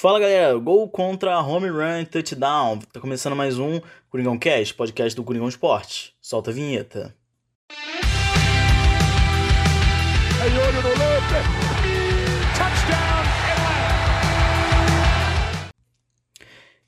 Fala 0.00 0.18
galera, 0.18 0.56
gol 0.56 0.88
contra 0.88 1.38
home 1.42 1.68
run 1.68 2.06
touchdown. 2.06 2.78
Tá 2.90 2.98
começando 2.98 3.36
mais 3.36 3.58
um 3.58 3.82
Coringão 4.08 4.38
Cast, 4.38 4.72
podcast 4.72 5.14
do 5.14 5.22
Coringão 5.22 5.46
Esporte. 5.46 6.14
Solta 6.22 6.50
a 6.50 6.54
vinheta. 6.54 7.14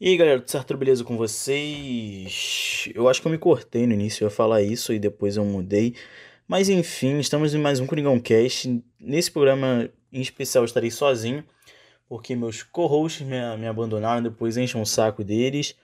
E 0.00 0.08
aí 0.08 0.16
galera, 0.16 0.38
tudo 0.40 0.50
certo? 0.50 0.74
Beleza 0.79 1.04
com 1.04 1.18
vocês? 1.18 2.88
Eu 2.94 3.10
acho 3.10 3.20
que 3.20 3.29
eu 3.29 3.32
me 3.32 3.36
cortei 3.36 3.86
no 3.86 3.92
início, 3.92 4.24
eu 4.24 4.29
ia 4.29 4.34
falar 4.34 4.62
isso 4.62 4.90
e 4.90 4.98
depois 4.98 5.36
eu 5.36 5.44
mudei. 5.44 5.94
Mas 6.48 6.70
enfim, 6.70 7.18
estamos 7.18 7.54
em 7.54 7.58
mais 7.58 7.79
um 7.79 7.86
Coringão 7.86 8.18
Cast. 8.18 8.82
Nesse 8.98 9.30
programa 9.30 9.90
em 10.10 10.22
especial 10.22 10.64
eu 10.64 10.66
estarei 10.66 10.90
sozinho 10.90 11.44
porque 12.12 12.36
meus 12.36 12.62
co-hosts 12.62 13.26
me, 13.26 13.38
me 13.56 13.66
abandonaram, 13.66 14.22
depois 14.22 14.59
enchem 14.59 14.78
um 14.78 14.84
saco 14.84 15.24
deles. 15.24 15.74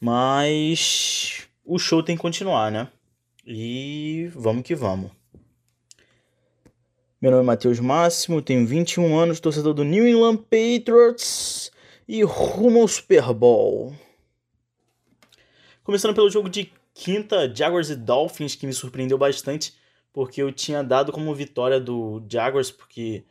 Mas 0.00 1.48
o 1.64 1.78
show 1.78 2.02
tem 2.02 2.16
que 2.16 2.22
continuar, 2.22 2.72
né? 2.72 2.88
E 3.46 4.28
vamos 4.34 4.64
que 4.64 4.74
vamos. 4.74 5.12
Meu 7.22 7.30
nome 7.30 7.44
é 7.44 7.46
Matheus 7.46 7.78
Máximo, 7.78 8.42
tenho 8.42 8.66
21 8.66 9.16
anos, 9.16 9.38
torcedor 9.38 9.72
do 9.72 9.84
New 9.84 10.04
England 10.08 10.38
Patriots 10.38 11.70
e 12.08 12.24
rumo 12.24 12.80
ao 12.80 12.88
Super 12.88 13.32
Bowl. 13.32 13.94
Começando 15.84 16.16
pelo 16.16 16.30
jogo 16.30 16.48
de 16.48 16.72
quinta, 16.92 17.48
Jaguars 17.54 17.90
e 17.90 17.94
Dolphins, 17.94 18.56
que 18.56 18.66
me 18.66 18.72
surpreendeu 18.72 19.16
bastante, 19.16 19.72
porque 20.12 20.42
eu 20.42 20.50
tinha 20.50 20.82
dado 20.82 21.12
como 21.12 21.32
vitória 21.32 21.78
do 21.78 22.20
Jaguars, 22.28 22.72
porque 22.72 23.22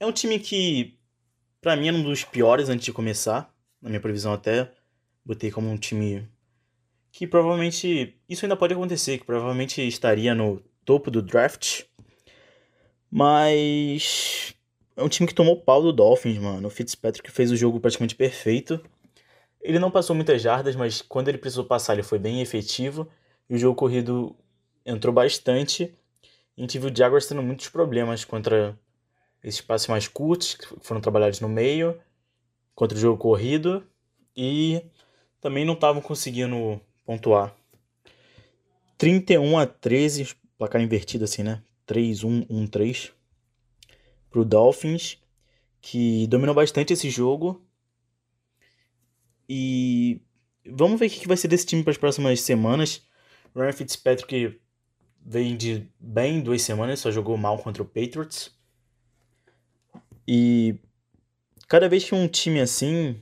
é 0.00 0.06
um 0.06 0.12
time 0.12 0.38
que 0.38 0.96
para 1.64 1.74
mim 1.76 1.88
era 1.88 1.96
um 1.96 2.02
dos 2.02 2.22
piores 2.22 2.68
antes 2.68 2.84
de 2.84 2.92
começar. 2.92 3.50
Na 3.80 3.88
minha 3.88 4.00
previsão 4.00 4.34
até 4.34 4.70
botei 5.24 5.50
como 5.50 5.70
um 5.70 5.78
time 5.78 6.28
que 7.10 7.26
provavelmente 7.26 8.14
isso 8.28 8.44
ainda 8.44 8.56
pode 8.56 8.74
acontecer, 8.74 9.16
que 9.18 9.24
provavelmente 9.24 9.80
estaria 9.80 10.34
no 10.34 10.60
topo 10.84 11.10
do 11.10 11.22
draft. 11.22 11.84
Mas 13.10 14.54
é 14.94 15.02
um 15.02 15.08
time 15.08 15.26
que 15.26 15.34
tomou 15.34 15.58
pau 15.58 15.80
do 15.80 15.92
Dolphins, 15.92 16.36
mano. 16.36 16.68
O 16.68 16.70
Fitzpatrick 16.70 17.30
fez 17.30 17.50
o 17.50 17.56
jogo 17.56 17.80
praticamente 17.80 18.14
perfeito. 18.14 18.78
Ele 19.62 19.78
não 19.78 19.90
passou 19.90 20.14
muitas 20.14 20.42
jardas, 20.42 20.76
mas 20.76 21.00
quando 21.00 21.28
ele 21.28 21.38
precisou 21.38 21.64
passar, 21.64 21.94
ele 21.94 22.02
foi 22.02 22.18
bem 22.18 22.42
efetivo. 22.42 23.08
E 23.48 23.54
o 23.54 23.58
jogo 23.58 23.74
corrido 23.74 24.36
entrou 24.84 25.14
bastante. 25.14 25.94
A 26.58 26.60
gente 26.60 26.78
viu 26.78 26.90
o 26.90 26.96
Jaguars 26.96 27.26
tendo 27.26 27.42
muitos 27.42 27.70
problemas 27.70 28.24
contra 28.24 28.78
esses 29.44 29.60
passes 29.60 29.86
mais 29.86 30.08
curtos, 30.08 30.54
que 30.54 30.66
foram 30.80 31.00
trabalhados 31.00 31.38
no 31.40 31.48
meio, 31.48 32.00
contra 32.74 32.96
o 32.96 33.00
jogo 33.00 33.18
corrido, 33.18 33.86
e 34.34 34.82
também 35.40 35.64
não 35.64 35.74
estavam 35.74 36.00
conseguindo 36.00 36.80
pontuar. 37.04 37.54
31 38.96 39.58
a 39.58 39.66
13, 39.66 40.34
placar 40.56 40.80
invertido 40.80 41.24
assim, 41.24 41.42
né? 41.42 41.62
3-1-1-3 41.86 43.12
pro 44.30 44.44
Dolphins, 44.44 45.18
que 45.80 46.26
dominou 46.28 46.54
bastante 46.54 46.94
esse 46.94 47.10
jogo. 47.10 47.62
E 49.46 50.22
vamos 50.66 50.98
ver 50.98 51.06
o 51.06 51.10
que 51.10 51.28
vai 51.28 51.36
ser 51.36 51.48
desse 51.48 51.66
time 51.66 51.82
para 51.82 51.90
as 51.90 51.98
próximas 51.98 52.40
semanas. 52.40 53.06
Ryan 53.54 53.72
Fitzpatrick 53.72 54.58
vem 55.20 55.56
de 55.56 55.86
bem 56.00 56.40
duas 56.40 56.62
semanas, 56.62 57.00
só 57.00 57.10
jogou 57.10 57.36
mal 57.36 57.58
contra 57.58 57.82
o 57.82 57.86
Patriots. 57.86 58.53
E 60.26 60.76
cada 61.68 61.88
vez 61.88 62.04
que 62.04 62.14
um 62.14 62.26
time 62.28 62.60
assim, 62.60 63.20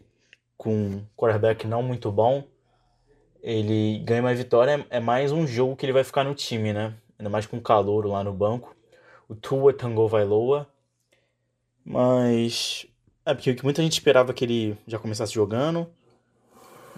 com 0.56 0.74
um 0.74 1.06
quarterback 1.16 1.66
não 1.66 1.82
muito 1.82 2.10
bom, 2.10 2.44
ele 3.42 3.98
ganha 4.04 4.20
uma 4.20 4.34
vitória, 4.34 4.86
é 4.88 5.00
mais 5.00 5.32
um 5.32 5.46
jogo 5.46 5.74
que 5.74 5.84
ele 5.84 5.92
vai 5.92 6.04
ficar 6.04 6.22
no 6.22 6.34
time, 6.34 6.72
né? 6.72 6.94
Ainda 7.18 7.28
mais 7.28 7.46
com 7.46 7.56
o 7.56 7.62
calor 7.62 8.06
lá 8.06 8.22
no 8.22 8.32
banco. 8.32 8.76
O 9.28 9.34
Tua 9.34 9.72
Tango 9.72 10.06
Vailoa. 10.08 10.68
Mas. 11.84 12.86
É 13.24 13.34
porque 13.34 13.56
muita 13.62 13.82
gente 13.82 13.92
esperava 13.92 14.32
que 14.32 14.44
ele 14.44 14.78
já 14.86 14.98
começasse 14.98 15.32
jogando. 15.32 15.88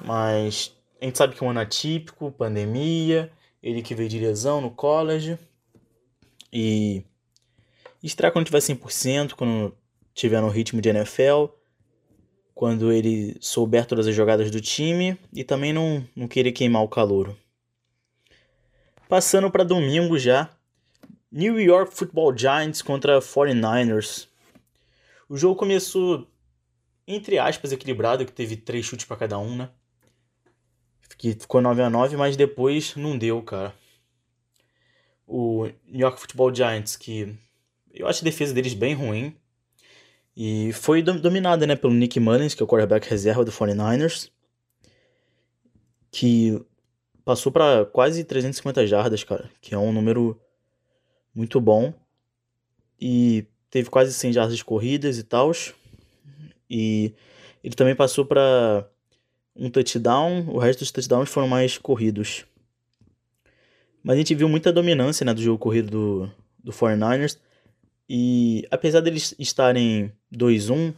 Mas 0.04 0.74
a 1.00 1.04
gente 1.04 1.18
sabe 1.18 1.34
que 1.34 1.42
é 1.42 1.46
um 1.46 1.50
ano 1.50 1.60
atípico, 1.60 2.32
pandemia, 2.32 3.30
ele 3.62 3.82
que 3.82 3.94
veio 3.94 4.08
de 4.08 4.18
lesão 4.18 4.60
no 4.60 4.70
college. 4.70 5.38
E 6.52 7.04
estrear 8.02 8.32
quando 8.32 8.46
tiver 8.46 8.58
100%, 8.58 9.32
quando 9.34 9.76
tiver 10.14 10.40
no 10.40 10.48
ritmo 10.48 10.80
de 10.80 10.88
NFL, 10.88 11.46
quando 12.54 12.92
ele 12.92 13.36
souber 13.40 13.84
todas 13.84 14.06
as 14.06 14.14
jogadas 14.14 14.50
do 14.50 14.60
time 14.60 15.18
e 15.32 15.42
também 15.42 15.72
não, 15.72 16.06
não 16.14 16.28
querer 16.28 16.52
queimar 16.52 16.82
o 16.82 16.88
calor. 16.88 17.36
Passando 19.08 19.50
para 19.50 19.64
domingo 19.64 20.18
já, 20.18 20.48
New 21.30 21.60
York 21.60 21.92
Football 21.94 22.36
Giants 22.38 22.80
contra 22.80 23.18
49ers. 23.18 24.28
O 25.28 25.36
jogo 25.36 25.56
começou, 25.56 26.30
entre 27.06 27.38
aspas, 27.38 27.72
equilibrado, 27.72 28.24
que 28.24 28.32
teve 28.32 28.56
três 28.56 28.86
chutes 28.86 29.04
para 29.04 29.16
cada 29.16 29.38
um, 29.38 29.56
né? 29.56 29.68
Que 31.18 31.32
ficou 31.32 31.60
9 31.60 31.82
a 31.82 31.90
9 31.90 32.16
mas 32.16 32.36
depois 32.36 32.94
não 32.96 33.18
deu, 33.18 33.42
cara. 33.42 33.74
O 35.26 35.64
New 35.86 36.00
York 36.00 36.20
Football 36.20 36.54
Giants, 36.54 36.96
que 36.96 37.36
eu 37.92 38.06
acho 38.06 38.22
a 38.22 38.24
defesa 38.24 38.52
deles 38.52 38.74
bem 38.74 38.94
ruim, 38.94 39.34
e 40.36 40.72
foi 40.72 41.02
dominada 41.02 41.66
né, 41.66 41.76
pelo 41.76 41.94
Nick 41.94 42.18
Mullins, 42.18 42.54
que 42.54 42.62
é 42.62 42.64
o 42.64 42.66
quarterback 42.66 43.08
reserva 43.08 43.44
do 43.44 43.52
49ers, 43.52 44.30
que 46.10 46.60
passou 47.24 47.52
para 47.52 47.86
quase 47.86 48.24
350 48.24 48.86
jardas, 48.86 49.22
cara, 49.22 49.50
que 49.60 49.74
é 49.74 49.78
um 49.78 49.92
número 49.92 50.40
muito 51.34 51.60
bom. 51.60 51.94
E 53.00 53.46
teve 53.70 53.90
quase 53.90 54.12
100 54.12 54.32
jardas 54.32 54.62
corridas 54.62 55.18
e 55.18 55.22
tal. 55.22 55.52
E 56.68 57.12
ele 57.62 57.74
também 57.74 57.94
passou 57.94 58.24
para 58.24 58.88
um 59.54 59.70
touchdown, 59.70 60.48
o 60.48 60.58
resto 60.58 60.80
dos 60.80 60.90
touchdowns 60.90 61.28
foram 61.28 61.46
mais 61.46 61.78
corridos. 61.78 62.44
Mas 64.02 64.14
a 64.14 64.18
gente 64.18 64.34
viu 64.34 64.48
muita 64.48 64.72
dominância 64.72 65.24
né, 65.24 65.32
do 65.32 65.40
jogo 65.40 65.58
corrido 65.58 65.90
do, 65.90 66.30
do 66.62 66.72
49ers. 66.72 67.38
E 68.08 68.66
apesar 68.70 69.00
deles 69.00 69.34
estarem 69.38 70.12
2-1, 70.32 70.94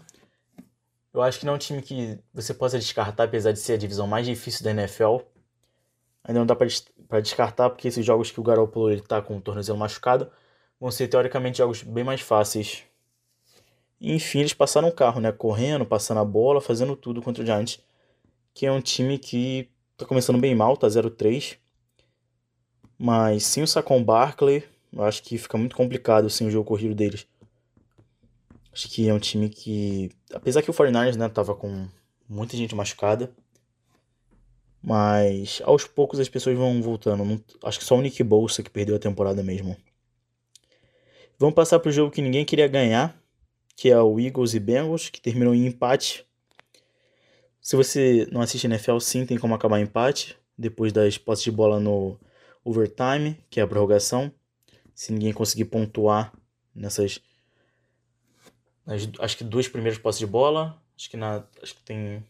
eu 1.14 1.22
acho 1.22 1.38
que 1.38 1.46
não 1.46 1.54
é 1.54 1.56
um 1.56 1.58
time 1.58 1.80
que 1.80 2.18
você 2.34 2.52
possa 2.52 2.78
descartar, 2.78 3.24
apesar 3.24 3.52
de 3.52 3.58
ser 3.58 3.74
a 3.74 3.76
divisão 3.78 4.06
mais 4.06 4.26
difícil 4.26 4.64
da 4.64 4.70
NFL. 4.70 5.18
Ainda 6.24 6.40
não 6.40 6.46
dá 6.46 6.56
para 6.56 7.20
descartar, 7.20 7.70
porque 7.70 7.88
esses 7.88 8.04
jogos 8.04 8.30
que 8.30 8.40
o 8.40 8.42
Garoppolo 8.42 8.90
ele 8.90 9.00
tá 9.00 9.22
com 9.22 9.36
o 9.36 9.40
tornozelo 9.40 9.78
machucado 9.78 10.30
vão 10.80 10.90
ser 10.90 11.08
teoricamente 11.08 11.58
jogos 11.58 11.82
bem 11.82 12.04
mais 12.04 12.20
fáceis. 12.20 12.82
enfim, 14.00 14.40
eles 14.40 14.52
passaram 14.52 14.88
o 14.88 14.92
carro, 14.92 15.20
né? 15.20 15.32
Correndo, 15.32 15.86
passando 15.86 16.20
a 16.20 16.24
bola, 16.24 16.60
fazendo 16.60 16.96
tudo 16.96 17.22
contra 17.22 17.42
o 17.42 17.46
Giants, 17.46 17.80
que 18.52 18.66
é 18.66 18.72
um 18.72 18.80
time 18.80 19.18
que 19.18 19.70
tá 19.96 20.04
começando 20.04 20.38
bem 20.38 20.54
mal, 20.54 20.76
tá 20.76 20.86
0-3. 20.88 21.56
Mas 22.98 23.44
sim 23.44 23.62
o 23.62 23.66
Saquon 23.66 24.02
Barkley, 24.02 24.64
eu 24.96 25.04
acho 25.04 25.22
que 25.22 25.36
fica 25.36 25.58
muito 25.58 25.76
complicado 25.76 26.30
sem 26.30 26.46
assim, 26.46 26.48
o 26.48 26.50
jogo 26.50 26.66
corrido 26.66 26.94
deles. 26.94 27.26
Acho 28.72 28.88
que 28.88 29.08
é 29.08 29.12
um 29.12 29.18
time 29.18 29.48
que, 29.48 30.10
apesar 30.32 30.62
que 30.62 30.70
o 30.70 30.74
49ers, 30.74 31.16
né, 31.16 31.28
tava 31.28 31.54
com 31.54 31.86
muita 32.28 32.56
gente 32.56 32.74
machucada, 32.74 33.30
mas 34.82 35.60
aos 35.64 35.84
poucos 35.84 36.18
as 36.18 36.28
pessoas 36.28 36.56
vão 36.56 36.80
voltando. 36.82 37.24
Não, 37.24 37.40
acho 37.64 37.78
que 37.78 37.84
só 37.84 37.96
o 37.96 38.00
Nick 38.00 38.22
Bolsa 38.22 38.62
que 38.62 38.70
perdeu 38.70 38.96
a 38.96 38.98
temporada 38.98 39.42
mesmo. 39.42 39.76
Vamos 41.38 41.54
passar 41.54 41.78
pro 41.78 41.92
jogo 41.92 42.10
que 42.10 42.22
ninguém 42.22 42.44
queria 42.44 42.66
ganhar, 42.66 43.20
que 43.76 43.90
é 43.90 44.00
o 44.00 44.18
Eagles 44.18 44.54
e 44.54 44.60
Bengals, 44.60 45.10
que 45.10 45.20
terminou 45.20 45.54
em 45.54 45.66
empate. 45.66 46.26
Se 47.60 47.76
você 47.76 48.26
não 48.32 48.40
assiste 48.40 48.66
NFL, 48.66 48.98
sim, 49.00 49.26
tem 49.26 49.36
como 49.36 49.54
acabar 49.54 49.78
em 49.78 49.82
empate, 49.82 50.38
depois 50.56 50.92
das 50.92 51.18
posses 51.18 51.44
de 51.44 51.50
bola 51.50 51.78
no 51.78 52.18
overtime, 52.64 53.38
que 53.50 53.60
é 53.60 53.62
a 53.62 53.66
prorrogação 53.66 54.32
se 54.96 55.12
ninguém 55.12 55.32
conseguir 55.32 55.66
pontuar 55.66 56.32
nessas 56.74 57.20
nas, 58.86 59.06
acho 59.20 59.36
que 59.36 59.44
duas 59.44 59.68
primeiras 59.68 59.98
posses 59.98 60.18
de 60.18 60.26
bola, 60.26 60.82
acho 60.96 61.10
que 61.10 61.16
na 61.18 61.44
acho 61.62 61.74
que 61.74 61.82
tem 61.82 62.24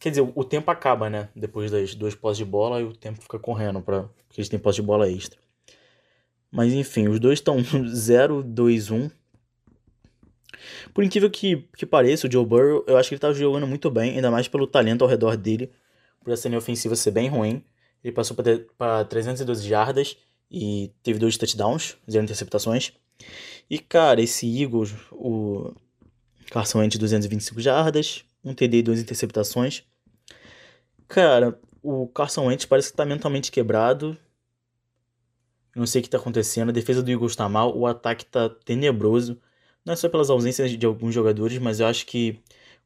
Quer 0.00 0.10
dizer, 0.10 0.32
o 0.34 0.44
tempo 0.44 0.70
acaba, 0.70 1.10
né? 1.10 1.28
Depois 1.36 1.70
das 1.70 1.94
duas 1.94 2.14
posses 2.14 2.38
de 2.38 2.44
bola 2.44 2.80
e 2.80 2.84
o 2.84 2.96
tempo 2.96 3.20
fica 3.20 3.38
correndo 3.38 3.82
para 3.82 4.04
porque 4.26 4.40
eles 4.40 4.48
têm 4.48 4.58
posse 4.58 4.76
de 4.76 4.82
bola 4.82 5.08
extra. 5.08 5.38
Mas 6.50 6.72
enfim, 6.72 7.06
os 7.06 7.20
dois 7.20 7.38
estão 7.38 7.58
0 7.62 8.42
2 8.42 8.90
1. 8.90 9.10
Por 10.92 11.04
incrível 11.04 11.30
que, 11.30 11.68
que 11.76 11.86
pareça, 11.86 12.26
o 12.26 12.32
Joe 12.32 12.44
Burrow, 12.44 12.84
eu 12.86 12.96
acho 12.96 13.08
que 13.08 13.14
ele 13.14 13.20
tá 13.20 13.32
jogando 13.32 13.66
muito 13.66 13.90
bem, 13.90 14.16
ainda 14.16 14.30
mais 14.30 14.48
pelo 14.48 14.66
talento 14.66 15.02
ao 15.02 15.08
redor 15.08 15.36
dele, 15.36 15.70
por 16.20 16.32
essa 16.32 16.48
linha 16.48 16.58
ofensiva 16.58 16.96
ser 16.96 17.12
bem 17.12 17.28
ruim. 17.28 17.64
Ele 18.02 18.12
passou 18.12 18.36
para 18.76 19.04
312 19.04 19.68
jardas 19.68 20.16
e 20.50 20.92
teve 21.02 21.18
dois 21.18 21.36
touchdowns, 21.36 21.96
zero 22.10 22.24
interceptações. 22.24 22.92
E 23.68 23.78
cara, 23.78 24.20
esse 24.20 24.46
Eagles, 24.62 24.94
o 25.12 25.72
Carson 26.50 26.80
Wentz 26.80 26.98
225 26.98 27.60
jardas, 27.60 28.24
um 28.44 28.54
TD 28.54 28.78
e 28.78 28.82
duas 28.82 29.00
interceptações. 29.00 29.84
Cara, 31.06 31.58
o 31.82 32.06
Carson 32.08 32.46
Wentz 32.46 32.64
parece 32.64 32.90
que 32.90 32.96
tá 32.96 33.04
mentalmente 33.04 33.50
quebrado. 33.50 34.16
Não 35.74 35.86
sei 35.86 36.00
o 36.00 36.04
que 36.04 36.10
tá 36.10 36.18
acontecendo. 36.18 36.70
A 36.70 36.72
defesa 36.72 37.02
do 37.02 37.10
Eagles 37.10 37.36
tá 37.36 37.48
mal, 37.48 37.76
o 37.76 37.86
ataque 37.86 38.24
tá 38.24 38.48
tenebroso. 38.48 39.40
Não 39.84 39.92
é 39.92 39.96
só 39.96 40.08
pelas 40.08 40.30
ausências 40.30 40.70
de 40.70 40.86
alguns 40.86 41.14
jogadores, 41.14 41.58
mas 41.58 41.80
eu 41.80 41.86
acho 41.86 42.06
que 42.06 42.38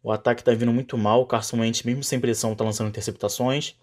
o 0.03 0.13
ataque 0.13 0.45
tá 0.45 0.53
vindo 0.55 0.73
muito 0.73 0.97
mal. 0.99 1.23
O 1.23 1.27
Carson 1.27 1.61
Wentz, 1.61 1.83
mesmo 1.83 2.05
sem 2.05 2.21
pressão, 2.21 2.55
tá 2.55 2.65
lançando 2.65 2.89
interceptações. 2.89 3.75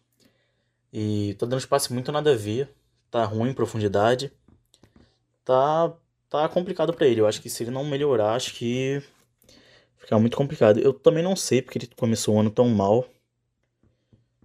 E 0.94 1.36
tá 1.40 1.46
dando 1.46 1.60
espaço 1.60 1.94
muito 1.94 2.12
nada 2.12 2.34
a 2.34 2.36
ver. 2.36 2.70
Tá 3.12 3.26
ruim 3.26 3.50
em 3.52 3.54
profundidade. 3.54 4.32
Tá, 5.44 5.94
tá 6.30 6.48
complicado 6.50 6.94
para 6.94 7.06
ele. 7.06 7.22
Eu 7.22 7.28
acho 7.28 7.42
que 7.42 7.50
se 7.50 7.64
ele 7.64 7.72
não 7.72 7.84
melhorar, 7.84 8.36
acho 8.36 8.54
que 8.56 9.04
fica 9.98 10.18
muito 10.18 10.38
complicado. 10.38 10.80
Eu 10.80 10.94
também 10.94 11.24
não 11.24 11.36
sei 11.36 11.62
porque 11.62 11.78
ele 11.78 11.90
começou 11.96 12.36
o 12.36 12.40
ano 12.40 12.50
tão 12.50 12.70
mal. 12.70 13.06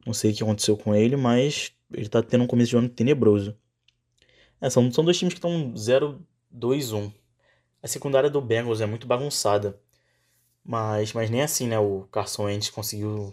Não 0.04 0.12
sei 0.12 0.32
o 0.32 0.34
que 0.34 0.42
aconteceu 0.42 0.76
com 0.76 0.94
ele, 0.94 1.16
mas 1.16 1.72
ele 1.92 2.08
tá 2.08 2.22
tendo 2.22 2.44
um 2.44 2.46
começo 2.46 2.70
de 2.70 2.76
ano 2.76 2.88
tenebroso. 2.88 3.56
É, 4.60 4.68
são, 4.68 4.90
são 4.90 5.04
dois 5.04 5.18
times 5.18 5.34
que 5.34 5.38
estão 5.38 5.72
0-2-1. 5.74 7.12
A 7.82 7.88
secundária 7.88 8.30
do 8.30 8.40
Bengals 8.40 8.80
é 8.80 8.86
muito 8.86 9.06
bagunçada. 9.06 9.80
Mas, 10.64 11.12
mas 11.12 11.30
nem 11.30 11.42
assim, 11.42 11.68
né? 11.68 11.78
O 11.78 12.08
Carson 12.10 12.44
Wentz 12.44 12.70
conseguiu 12.70 13.32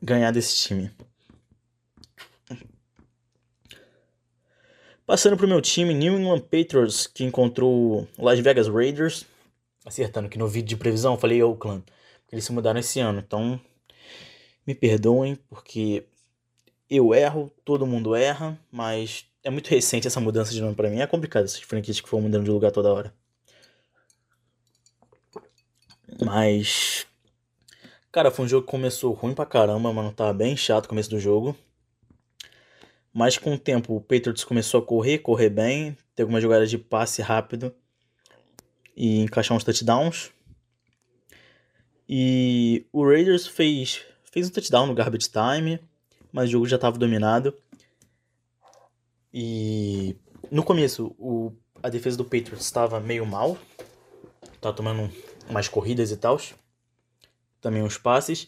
ganhar 0.00 0.30
desse 0.30 0.56
time. 0.56 0.90
Passando 5.08 5.38
pro 5.38 5.48
meu 5.48 5.62
time, 5.62 5.94
New 5.94 6.20
England 6.20 6.40
Patriots, 6.40 7.06
que 7.06 7.24
encontrou 7.24 8.06
Las 8.18 8.38
Vegas 8.40 8.68
Raiders. 8.68 9.24
Acertando 9.86 10.28
que 10.28 10.36
no 10.36 10.46
vídeo 10.46 10.68
de 10.68 10.76
previsão 10.76 11.14
eu 11.14 11.18
falei 11.18 11.42
Oakland. 11.42 11.82
Eles 12.30 12.44
se 12.44 12.52
mudaram 12.52 12.78
esse 12.78 13.00
ano. 13.00 13.18
Então, 13.18 13.58
me 14.66 14.74
perdoem, 14.74 15.34
porque 15.48 16.04
eu 16.90 17.14
erro, 17.14 17.50
todo 17.64 17.86
mundo 17.86 18.14
erra. 18.14 18.60
Mas 18.70 19.24
é 19.42 19.48
muito 19.48 19.68
recente 19.68 20.06
essa 20.06 20.20
mudança 20.20 20.52
de 20.52 20.60
nome 20.60 20.74
para 20.74 20.90
mim. 20.90 21.00
É 21.00 21.06
complicado 21.06 21.46
essas 21.46 21.62
franquias 21.62 22.02
que 22.02 22.08
foram 22.08 22.24
mudando 22.24 22.44
de 22.44 22.50
lugar 22.50 22.70
toda 22.70 22.92
hora. 22.92 23.14
Mas. 26.22 27.06
Cara, 28.12 28.30
foi 28.30 28.44
um 28.44 28.48
jogo 28.48 28.66
que 28.66 28.70
começou 28.70 29.14
ruim 29.14 29.32
pra 29.32 29.46
caramba, 29.46 29.90
mano. 29.90 30.12
Tava 30.12 30.34
bem 30.34 30.54
chato 30.54 30.84
o 30.84 30.88
começo 30.90 31.08
do 31.08 31.18
jogo. 31.18 31.56
Mas 33.18 33.36
com 33.36 33.54
o 33.54 33.58
tempo 33.58 33.96
o 33.96 34.00
Patriots 34.00 34.44
começou 34.44 34.78
a 34.78 34.86
correr, 34.86 35.18
correr 35.18 35.50
bem. 35.50 35.96
Ter 36.14 36.22
algumas 36.22 36.40
jogadas 36.40 36.70
de 36.70 36.78
passe 36.78 37.20
rápido. 37.20 37.74
E 38.96 39.18
encaixar 39.18 39.56
uns 39.56 39.64
touchdowns. 39.64 40.30
E 42.08 42.86
o 42.92 43.04
Raiders 43.04 43.44
fez, 43.44 44.04
fez 44.22 44.46
um 44.46 44.52
touchdown 44.52 44.86
no 44.86 44.94
garbage 44.94 45.28
time. 45.28 45.80
Mas 46.30 46.48
o 46.48 46.52
jogo 46.52 46.68
já 46.68 46.76
estava 46.76 46.96
dominado. 46.96 47.52
E 49.34 50.14
no 50.48 50.62
começo 50.62 51.12
o, 51.18 51.52
a 51.82 51.88
defesa 51.88 52.16
do 52.16 52.24
Patriots 52.24 52.64
estava 52.64 53.00
meio 53.00 53.26
mal. 53.26 53.58
Tava 54.60 54.76
tomando 54.76 55.12
mais 55.50 55.66
corridas 55.66 56.12
e 56.12 56.16
tal. 56.16 56.40
Também 57.60 57.82
os 57.82 57.98
passes. 57.98 58.46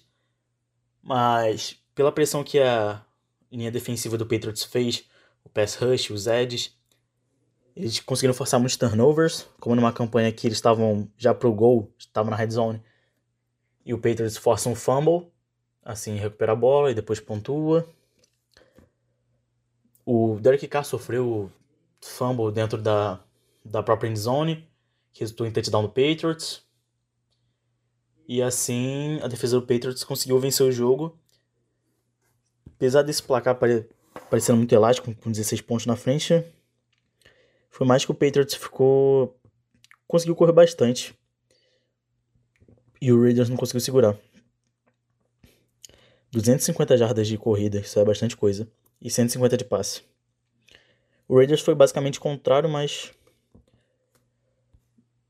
Mas 1.03 1.77
pela 1.93 2.13
pressão 2.13 2.45
que 2.45 2.61
a 2.61 3.05
linha 3.51 3.71
defensiva 3.71 4.17
do 4.17 4.27
Patriots 4.27 4.65
fez, 4.65 5.05
o 5.45 5.49
pass 5.49 5.75
rush, 5.75 6.11
os 6.11 6.27
edges, 6.27 6.77
eles 7.75 8.01
conseguiram 8.01 8.35
forçar 8.35 8.61
muitos 8.61 8.77
turnovers, 8.77 9.47
como 9.59 9.75
numa 9.75 9.93
campanha 9.93 10.33
que 10.33 10.47
eles 10.47 10.59
estavam 10.59 11.09
já 11.17 11.33
pro 11.33 11.53
gol, 11.53 11.93
estavam 11.99 12.31
na 12.31 12.37
red 12.37 12.51
zone. 12.51 12.83
E 13.85 13.95
o 13.95 13.99
Patriots 13.99 14.37
força 14.37 14.69
um 14.69 14.75
fumble, 14.75 15.31
assim 15.83 16.17
recupera 16.17 16.53
a 16.53 16.57
bola 16.57 16.91
e 16.91 16.95
depois 16.95 17.21
pontua. 17.21 17.89
O 20.05 20.39
Derek 20.41 20.67
Carr 20.69 20.85
sofreu 20.85 21.51
fumble 22.01 22.53
dentro 22.53 22.81
da, 22.81 23.21
da 23.65 23.83
própria 23.83 24.09
end 24.09 24.19
zone, 24.19 24.69
que 25.13 25.21
resultou 25.21 25.47
em 25.47 25.53
touchdown 25.53 25.83
do 25.83 25.89
Patriots. 25.89 26.63
E 28.27 28.43
assim 28.43 29.19
a 29.23 29.29
defesa 29.29 29.59
do 29.59 29.67
Patriots 29.67 30.05
conseguiu 30.05 30.39
vencer 30.39 30.67
o 30.67 30.73
jogo. 30.73 31.19
Apesar 32.81 33.03
desse 33.03 33.23
placar 33.23 33.59
parecendo 34.31 34.57
muito 34.57 34.75
elástico, 34.75 35.15
com 35.17 35.31
16 35.31 35.61
pontos 35.61 35.85
na 35.85 35.97
frente, 35.97 36.43
foi 37.69 37.87
mais 37.87 38.07
que 38.07 38.11
o 38.11 38.15
Patriots 38.15 38.55
ficou. 38.55 39.39
conseguiu 40.09 40.35
correr 40.35 40.53
bastante. 40.53 41.15
E 42.99 43.13
o 43.13 43.23
Raiders 43.23 43.51
não 43.51 43.57
conseguiu 43.59 43.83
segurar. 43.83 44.17
250 46.33 46.97
jardas 46.97 47.29
de 47.29 47.37
corrida, 47.37 47.81
isso 47.81 48.01
é 48.01 48.05
bastante 48.05 48.35
coisa. 48.35 48.67
E 48.99 49.11
150 49.11 49.59
de 49.59 49.65
passe. 49.67 50.01
O 51.29 51.37
Raiders 51.37 51.61
foi 51.61 51.75
basicamente 51.75 52.19
contrário, 52.19 52.71
mas 52.71 53.13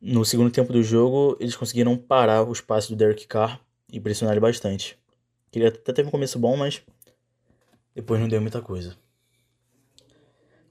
no 0.01 0.25
segundo 0.25 0.53
tempo 0.53 0.73
do 0.73 0.85
jogo, 0.85 1.37
eles 1.41 1.57
conseguiram 1.57 1.97
parar 1.97 2.45
os 2.45 2.61
passes 2.61 2.89
do 2.89 2.95
Derek 2.95 3.27
Carr 3.27 3.61
e 3.93 3.99
pressionar 3.99 4.35
ele 4.35 4.41
bastante. 4.41 4.97
Ele 5.53 5.67
até 5.67 5.93
teve 5.93 6.07
um 6.07 6.13
começo 6.13 6.39
bom, 6.39 6.57
mas 6.57 6.81
depois 8.01 8.21
não 8.21 8.29
deu 8.29 8.41
muita 8.41 8.61
coisa. 8.61 8.97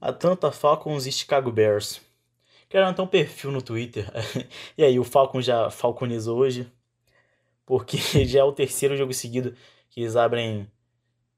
Atlanta 0.00 0.50
Falcons 0.50 1.06
e 1.06 1.12
Chicago 1.12 1.52
Bears. 1.52 2.00
Criaram 2.68 2.90
até 2.90 3.02
um 3.02 3.06
perfil 3.06 3.50
no 3.50 3.60
Twitter. 3.60 4.06
e 4.76 4.84
aí, 4.84 4.98
o 4.98 5.04
Falcon 5.04 5.42
já 5.42 5.70
falconizou 5.70 6.38
hoje. 6.38 6.70
Porque 7.66 7.98
já 8.24 8.40
é 8.40 8.44
o 8.44 8.52
terceiro 8.52 8.96
jogo 8.96 9.12
seguido 9.12 9.54
que 9.90 10.00
eles 10.00 10.16
abrem. 10.16 10.70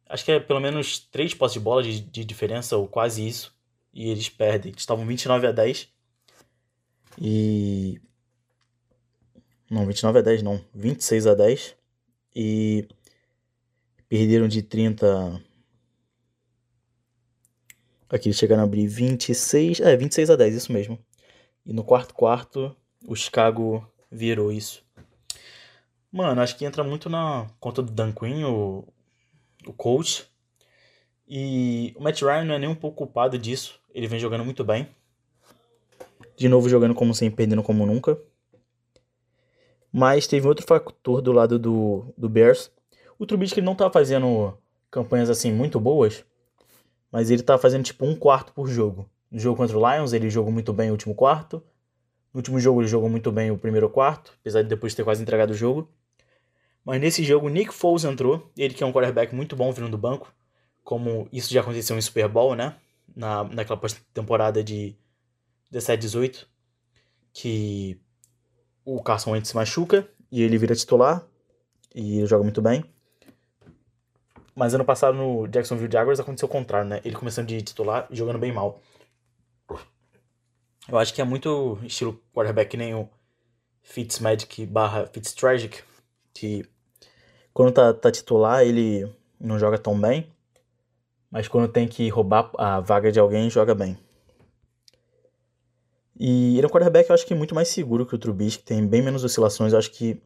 Acho 0.08 0.24
que 0.24 0.32
é 0.32 0.40
pelo 0.40 0.60
menos 0.60 0.98
três 0.98 1.34
postes 1.34 1.60
de 1.60 1.64
bola 1.64 1.82
de, 1.82 2.00
de 2.00 2.24
diferença, 2.24 2.76
ou 2.76 2.86
quase 2.86 3.26
isso. 3.26 3.54
E 3.92 4.10
eles 4.10 4.28
perdem. 4.28 4.70
Eles 4.70 4.82
estavam 4.82 5.06
29 5.06 5.46
a 5.46 5.52
10 5.52 5.88
e. 7.20 8.00
Não, 9.70 9.86
29 9.86 10.18
a 10.18 10.22
10 10.22 10.42
não. 10.42 10.64
26 10.74 11.26
a 11.26 11.34
10. 11.34 11.74
E. 12.34 12.88
Perderam 14.08 14.48
de 14.48 14.62
30. 14.62 15.42
Aqui 18.12 18.30
chegaram 18.30 18.60
a 18.60 18.66
abrir 18.66 18.86
26. 18.86 19.80
É, 19.80 19.96
26 19.96 20.28
a 20.28 20.36
10, 20.36 20.54
isso 20.54 20.70
mesmo. 20.70 20.98
E 21.64 21.72
no 21.72 21.82
quarto 21.82 22.12
quarto, 22.12 22.76
o 23.08 23.16
Chicago 23.16 23.90
virou 24.10 24.52
isso. 24.52 24.84
Mano, 26.12 26.42
acho 26.42 26.58
que 26.58 26.66
entra 26.66 26.84
muito 26.84 27.08
na 27.08 27.46
conta 27.58 27.80
do 27.80 27.90
Dan 27.90 28.12
Quinn, 28.12 28.44
o, 28.44 28.86
o 29.66 29.72
coach. 29.72 30.26
E 31.26 31.94
o 31.96 32.02
Matt 32.02 32.20
Ryan 32.20 32.44
não 32.44 32.54
é 32.54 32.58
nem 32.58 32.68
um 32.68 32.74
pouco 32.74 32.98
culpado 32.98 33.38
disso. 33.38 33.80
Ele 33.94 34.06
vem 34.06 34.20
jogando 34.20 34.44
muito 34.44 34.62
bem. 34.62 34.86
De 36.36 36.50
novo 36.50 36.68
jogando 36.68 36.94
como 36.94 37.14
sempre, 37.14 37.36
perdendo 37.36 37.62
como 37.62 37.86
nunca. 37.86 38.18
Mas 39.90 40.26
teve 40.26 40.46
outro 40.46 40.66
fator 40.66 41.22
do 41.22 41.32
lado 41.32 41.58
do, 41.58 42.12
do 42.18 42.28
Bears. 42.28 42.70
O 43.18 43.24
Trubisky 43.24 43.62
não 43.62 43.74
tá 43.74 43.90
fazendo 43.90 44.52
campanhas 44.90 45.30
assim 45.30 45.50
muito 45.50 45.80
boas, 45.80 46.26
mas 47.12 47.30
ele 47.30 47.42
tá 47.42 47.58
fazendo 47.58 47.84
tipo 47.84 48.06
um 48.06 48.16
quarto 48.16 48.54
por 48.54 48.66
jogo. 48.66 49.08
No 49.30 49.38
jogo 49.38 49.58
contra 49.58 49.78
o 49.78 49.94
Lions 49.94 50.14
ele 50.14 50.30
jogou 50.30 50.50
muito 50.50 50.72
bem 50.72 50.88
o 50.88 50.92
último 50.92 51.14
quarto. 51.14 51.62
No 52.32 52.38
último 52.38 52.58
jogo 52.58 52.80
ele 52.80 52.88
jogou 52.88 53.10
muito 53.10 53.30
bem 53.30 53.50
o 53.50 53.58
primeiro 53.58 53.90
quarto, 53.90 54.32
apesar 54.40 54.62
de 54.62 54.68
depois 54.68 54.94
ter 54.94 55.04
quase 55.04 55.20
entregado 55.20 55.50
o 55.50 55.54
jogo. 55.54 55.88
Mas 56.82 57.00
nesse 57.00 57.22
jogo 57.22 57.50
Nick 57.50 57.72
Foles 57.72 58.04
entrou, 58.04 58.50
ele 58.56 58.72
que 58.72 58.82
é 58.82 58.86
um 58.86 58.92
quarterback 58.92 59.34
muito 59.34 59.54
bom 59.54 59.70
vindo 59.70 59.90
do 59.90 59.98
banco, 59.98 60.32
como 60.82 61.28
isso 61.30 61.52
já 61.52 61.60
aconteceu 61.60 61.96
em 61.96 62.00
Super 62.00 62.28
Bowl, 62.28 62.56
né? 62.56 62.74
Na, 63.14 63.44
naquela 63.44 63.78
temporada 64.14 64.64
de 64.64 64.96
17, 65.70 66.00
18, 66.00 66.48
que 67.32 68.00
o 68.84 69.02
Carson 69.02 69.32
Wentz 69.32 69.50
se 69.50 69.54
machuca 69.54 70.08
e 70.30 70.42
ele 70.42 70.56
vira 70.56 70.74
titular 70.74 71.24
e 71.94 72.18
ele 72.18 72.26
joga 72.26 72.42
muito 72.42 72.62
bem. 72.62 72.84
Mas 74.54 74.74
ano 74.74 74.84
passado 74.84 75.16
no 75.16 75.46
Jacksonville 75.48 75.90
Jaguars 75.90 76.20
aconteceu 76.20 76.46
o 76.46 76.50
contrário, 76.50 76.88
né? 76.88 77.00
Ele 77.04 77.16
começando 77.16 77.48
de 77.48 77.62
titular 77.62 78.06
e 78.10 78.16
jogando 78.16 78.38
bem 78.38 78.52
mal. 78.52 78.80
Eu 80.88 80.98
acho 80.98 81.14
que 81.14 81.20
é 81.20 81.24
muito 81.24 81.78
estilo 81.84 82.20
quarterback 82.34 82.70
que 82.70 82.76
nem 82.76 82.94
o 82.94 83.08
Fitzmagic 83.82 84.66
barra 84.66 85.06
Fitztragic, 85.06 85.82
que 86.34 86.64
quando 87.52 87.72
tá, 87.72 87.94
tá 87.94 88.10
titular 88.10 88.62
ele 88.62 89.10
não 89.38 89.58
joga 89.58 89.78
tão 89.78 89.98
bem, 89.98 90.26
mas 91.30 91.48
quando 91.48 91.70
tem 91.70 91.86
que 91.86 92.08
roubar 92.08 92.50
a 92.58 92.80
vaga 92.80 93.10
de 93.10 93.20
alguém, 93.20 93.48
joga 93.48 93.74
bem. 93.74 93.96
E 96.18 96.56
ele 96.56 96.64
é 96.64 96.66
um 96.66 96.70
quarterback, 96.70 97.08
eu 97.08 97.14
acho 97.14 97.26
que 97.26 97.34
muito 97.34 97.54
mais 97.54 97.68
seguro 97.68 98.06
que 98.06 98.14
o 98.14 98.18
Trubisky, 98.18 98.62
tem 98.62 98.86
bem 98.86 99.02
menos 99.02 99.24
oscilações. 99.24 99.72
Eu 99.72 99.78
acho 99.78 99.90
que 99.90 100.22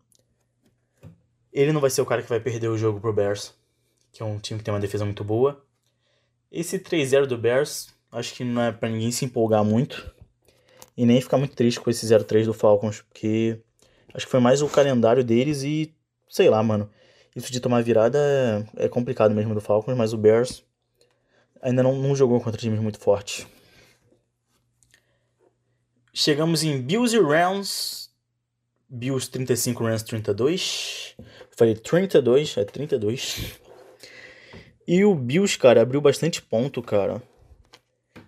ele 1.52 1.73
não 1.73 1.80
vai 1.80 1.90
ser 1.90 2.02
o 2.02 2.06
cara 2.06 2.23
que 2.23 2.28
vai 2.28 2.40
perder 2.40 2.68
o 2.68 2.76
jogo 2.76 3.00
pro 3.00 3.12
Bears, 3.12 3.54
que 4.16 4.23
é 4.23 4.26
um 4.26 4.38
time 4.38 4.58
que 4.58 4.64
tem 4.64 4.73
uma 4.73 4.80
defesa 4.80 5.04
muito 5.04 5.23
boa. 5.23 5.64
Esse 6.50 6.78
3-0 6.78 7.26
do 7.26 7.37
Bears, 7.37 7.88
acho 8.11 8.35
que 8.35 8.44
não 8.44 8.62
é 8.62 8.73
para 8.73 8.88
ninguém 8.88 9.11
se 9.12 9.25
empolgar 9.25 9.64
muito. 9.64 10.14
E 10.96 11.04
nem 11.04 11.20
ficar 11.20 11.37
muito 11.37 11.54
triste 11.54 11.78
com 11.78 11.90
esse 11.90 12.06
0-3 12.06 12.46
do 12.46 12.54
Falcons, 12.54 13.02
porque 13.02 13.61
Acho 14.16 14.25
que 14.25 14.30
foi 14.30 14.40
mais 14.40 14.62
o 14.62 14.68
calendário 14.68 15.23
deles 15.23 15.62
e, 15.62 15.94
sei 16.26 16.49
lá, 16.49 16.62
mano. 16.62 16.90
Isso 17.35 17.52
de 17.52 17.61
tomar 17.61 17.82
virada 17.82 18.18
é, 18.75 18.87
é 18.87 18.88
complicado 18.88 19.35
mesmo 19.35 19.54
do 19.54 19.61
Falcons, 19.61 19.94
mas 19.94 20.14
o 20.14 20.16
Bears 20.16 20.64
ainda 21.61 21.82
não, 21.82 21.94
não 21.94 22.16
jogou 22.16 22.40
contra 22.40 22.58
times 22.58 22.80
muito 22.80 22.99
fortes. 22.99 23.46
Chegamos 26.14 26.62
em 26.62 26.80
Bills 26.80 27.14
e 27.14 27.20
Rams. 27.20 28.08
Bills 28.88 29.30
35, 29.30 29.85
Rams 29.85 30.02
32. 30.02 31.14
Falei 31.50 31.75
32, 31.75 32.56
é 32.56 32.64
32. 32.64 33.61
E 34.87 35.05
o 35.05 35.14
Bills, 35.14 35.59
cara, 35.59 35.83
abriu 35.83 36.00
bastante 36.00 36.40
ponto, 36.40 36.81
cara. 36.81 37.21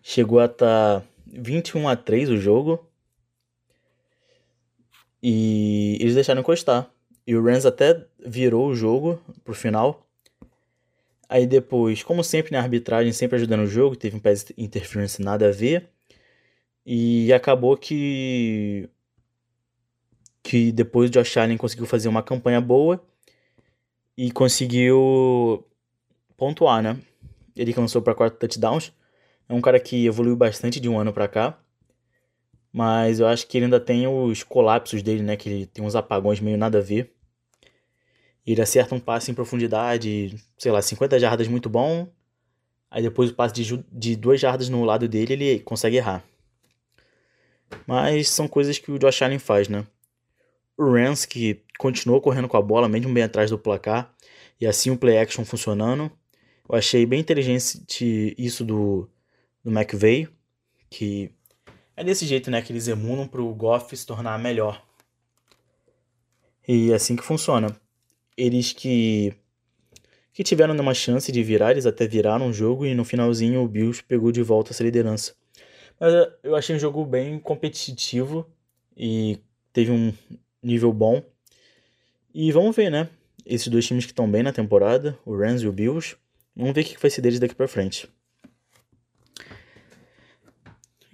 Chegou 0.02 0.40
a 0.40 0.46
estar 0.46 1.00
tá 1.00 1.06
21 1.26 1.88
a 1.88 1.94
3 1.94 2.30
o 2.30 2.36
jogo. 2.36 2.84
E 5.22 5.96
eles 6.00 6.14
deixaram 6.14 6.40
encostar. 6.40 6.90
E 7.26 7.36
o 7.36 7.42
Rams 7.42 7.66
até 7.66 8.06
virou 8.18 8.68
o 8.68 8.74
jogo 8.74 9.20
pro 9.44 9.54
final. 9.54 10.04
Aí 11.28 11.46
depois, 11.46 12.02
como 12.02 12.24
sempre 12.24 12.52
na 12.52 12.60
arbitragem, 12.60 13.12
sempre 13.12 13.36
ajudando 13.36 13.60
o 13.60 13.66
jogo, 13.66 13.94
teve 13.94 14.16
um 14.16 14.20
pass 14.20 14.46
interference 14.56 15.22
nada 15.22 15.48
a 15.48 15.52
ver. 15.52 15.88
E 16.86 17.32
acabou 17.32 17.76
que 17.76 18.88
que 20.42 20.72
depois 20.72 21.10
o 21.10 21.12
Josh 21.12 21.36
Allen 21.36 21.58
conseguiu 21.58 21.86
fazer 21.86 22.08
uma 22.08 22.22
campanha 22.22 22.60
boa 22.60 23.04
e 24.16 24.30
conseguiu 24.30 25.62
pontuar, 26.38 26.82
né? 26.82 26.98
Ele 27.54 27.74
lançou 27.74 28.00
para 28.00 28.14
quatro 28.14 28.38
touchdowns. 28.38 28.92
É 29.48 29.52
um 29.52 29.60
cara 29.60 29.78
que 29.80 30.06
evoluiu 30.06 30.36
bastante 30.36 30.80
de 30.80 30.88
um 30.88 30.98
ano 30.98 31.12
para 31.12 31.28
cá. 31.28 31.58
Mas 32.72 33.18
eu 33.18 33.26
acho 33.26 33.46
que 33.46 33.58
ele 33.58 33.64
ainda 33.64 33.80
tem 33.80 34.06
os 34.06 34.42
colapsos 34.42 35.02
dele, 35.02 35.22
né? 35.22 35.36
Que 35.36 35.48
ele 35.48 35.66
tem 35.66 35.84
uns 35.84 35.96
apagões 35.96 36.40
meio 36.40 36.56
nada 36.56 36.78
a 36.78 36.82
ver. 36.82 37.12
Ele 38.46 38.62
acerta 38.62 38.94
um 38.94 39.00
passe 39.00 39.30
em 39.30 39.34
profundidade, 39.34 40.34
sei 40.56 40.72
lá, 40.72 40.80
50 40.80 41.18
jardas 41.18 41.48
muito 41.48 41.68
bom. 41.68 42.08
Aí 42.90 43.02
depois 43.02 43.30
o 43.30 43.34
passe 43.34 43.54
de, 43.54 43.84
de 43.92 44.16
duas 44.16 44.40
jardas 44.40 44.68
no 44.68 44.84
lado 44.84 45.06
dele, 45.08 45.34
ele 45.34 45.58
consegue 45.60 45.96
errar. 45.96 46.24
Mas 47.86 48.30
são 48.30 48.48
coisas 48.48 48.78
que 48.78 48.90
o 48.90 48.98
Josh 48.98 49.20
Allen 49.22 49.38
faz, 49.38 49.68
né? 49.68 49.84
O 50.76 50.92
Rams, 50.92 51.26
que 51.26 51.62
continuou 51.78 52.20
correndo 52.20 52.48
com 52.48 52.56
a 52.56 52.62
bola, 52.62 52.88
mesmo 52.88 53.12
bem 53.12 53.24
atrás 53.24 53.50
do 53.50 53.58
placar. 53.58 54.14
E 54.60 54.66
assim 54.66 54.90
o 54.90 54.96
play 54.96 55.18
action 55.18 55.44
funcionando. 55.44 56.10
Eu 56.68 56.76
achei 56.76 57.06
bem 57.06 57.20
inteligente 57.20 58.34
isso 58.36 58.64
do, 58.64 59.08
do 59.64 59.70
McVeigh, 59.70 60.28
que 60.90 61.32
é 61.96 62.04
desse 62.04 62.26
jeito, 62.26 62.50
né, 62.50 62.62
que 62.62 62.72
eles 62.72 62.86
emunam 62.86 63.26
para 63.26 63.42
o 63.42 63.54
Goff 63.54 63.96
se 63.96 64.06
tornar 64.06 64.38
melhor. 64.38 64.84
E 66.66 66.92
é 66.92 66.94
assim 66.94 67.16
que 67.16 67.24
funciona. 67.24 67.74
Eles 68.36 68.72
que 68.72 69.34
que 70.32 70.44
tiveram 70.44 70.76
uma 70.76 70.94
chance 70.94 71.32
de 71.32 71.42
virar, 71.42 71.72
eles 71.72 71.84
até 71.86 72.06
viraram 72.06 72.48
o 72.48 72.52
jogo 72.52 72.86
e 72.86 72.94
no 72.94 73.04
finalzinho 73.04 73.60
o 73.60 73.66
Bills 73.66 74.00
pegou 74.04 74.30
de 74.30 74.40
volta 74.40 74.70
essa 74.70 74.84
liderança. 74.84 75.34
Mas 75.98 76.14
eh, 76.14 76.32
eu 76.44 76.54
achei 76.54 76.76
um 76.76 76.78
jogo 76.78 77.04
bem 77.04 77.40
competitivo 77.40 78.46
e 78.96 79.40
teve 79.72 79.90
um 79.90 80.12
nível 80.62 80.92
bom. 80.92 81.20
E 82.32 82.52
vamos 82.52 82.76
ver, 82.76 82.88
né? 82.88 83.08
Esses 83.44 83.66
dois 83.66 83.84
times 83.84 84.04
que 84.04 84.12
estão 84.12 84.30
bem 84.30 84.44
na 84.44 84.52
temporada, 84.52 85.18
o 85.26 85.36
Rams 85.36 85.62
e 85.62 85.66
o 85.66 85.72
Bills. 85.72 86.16
Vamos 86.58 86.74
ver 86.74 86.80
o 86.80 86.84
que 86.84 87.00
vai 87.00 87.08
ser 87.08 87.20
deles 87.20 87.38
daqui 87.38 87.54
para 87.54 87.68
frente. 87.68 88.08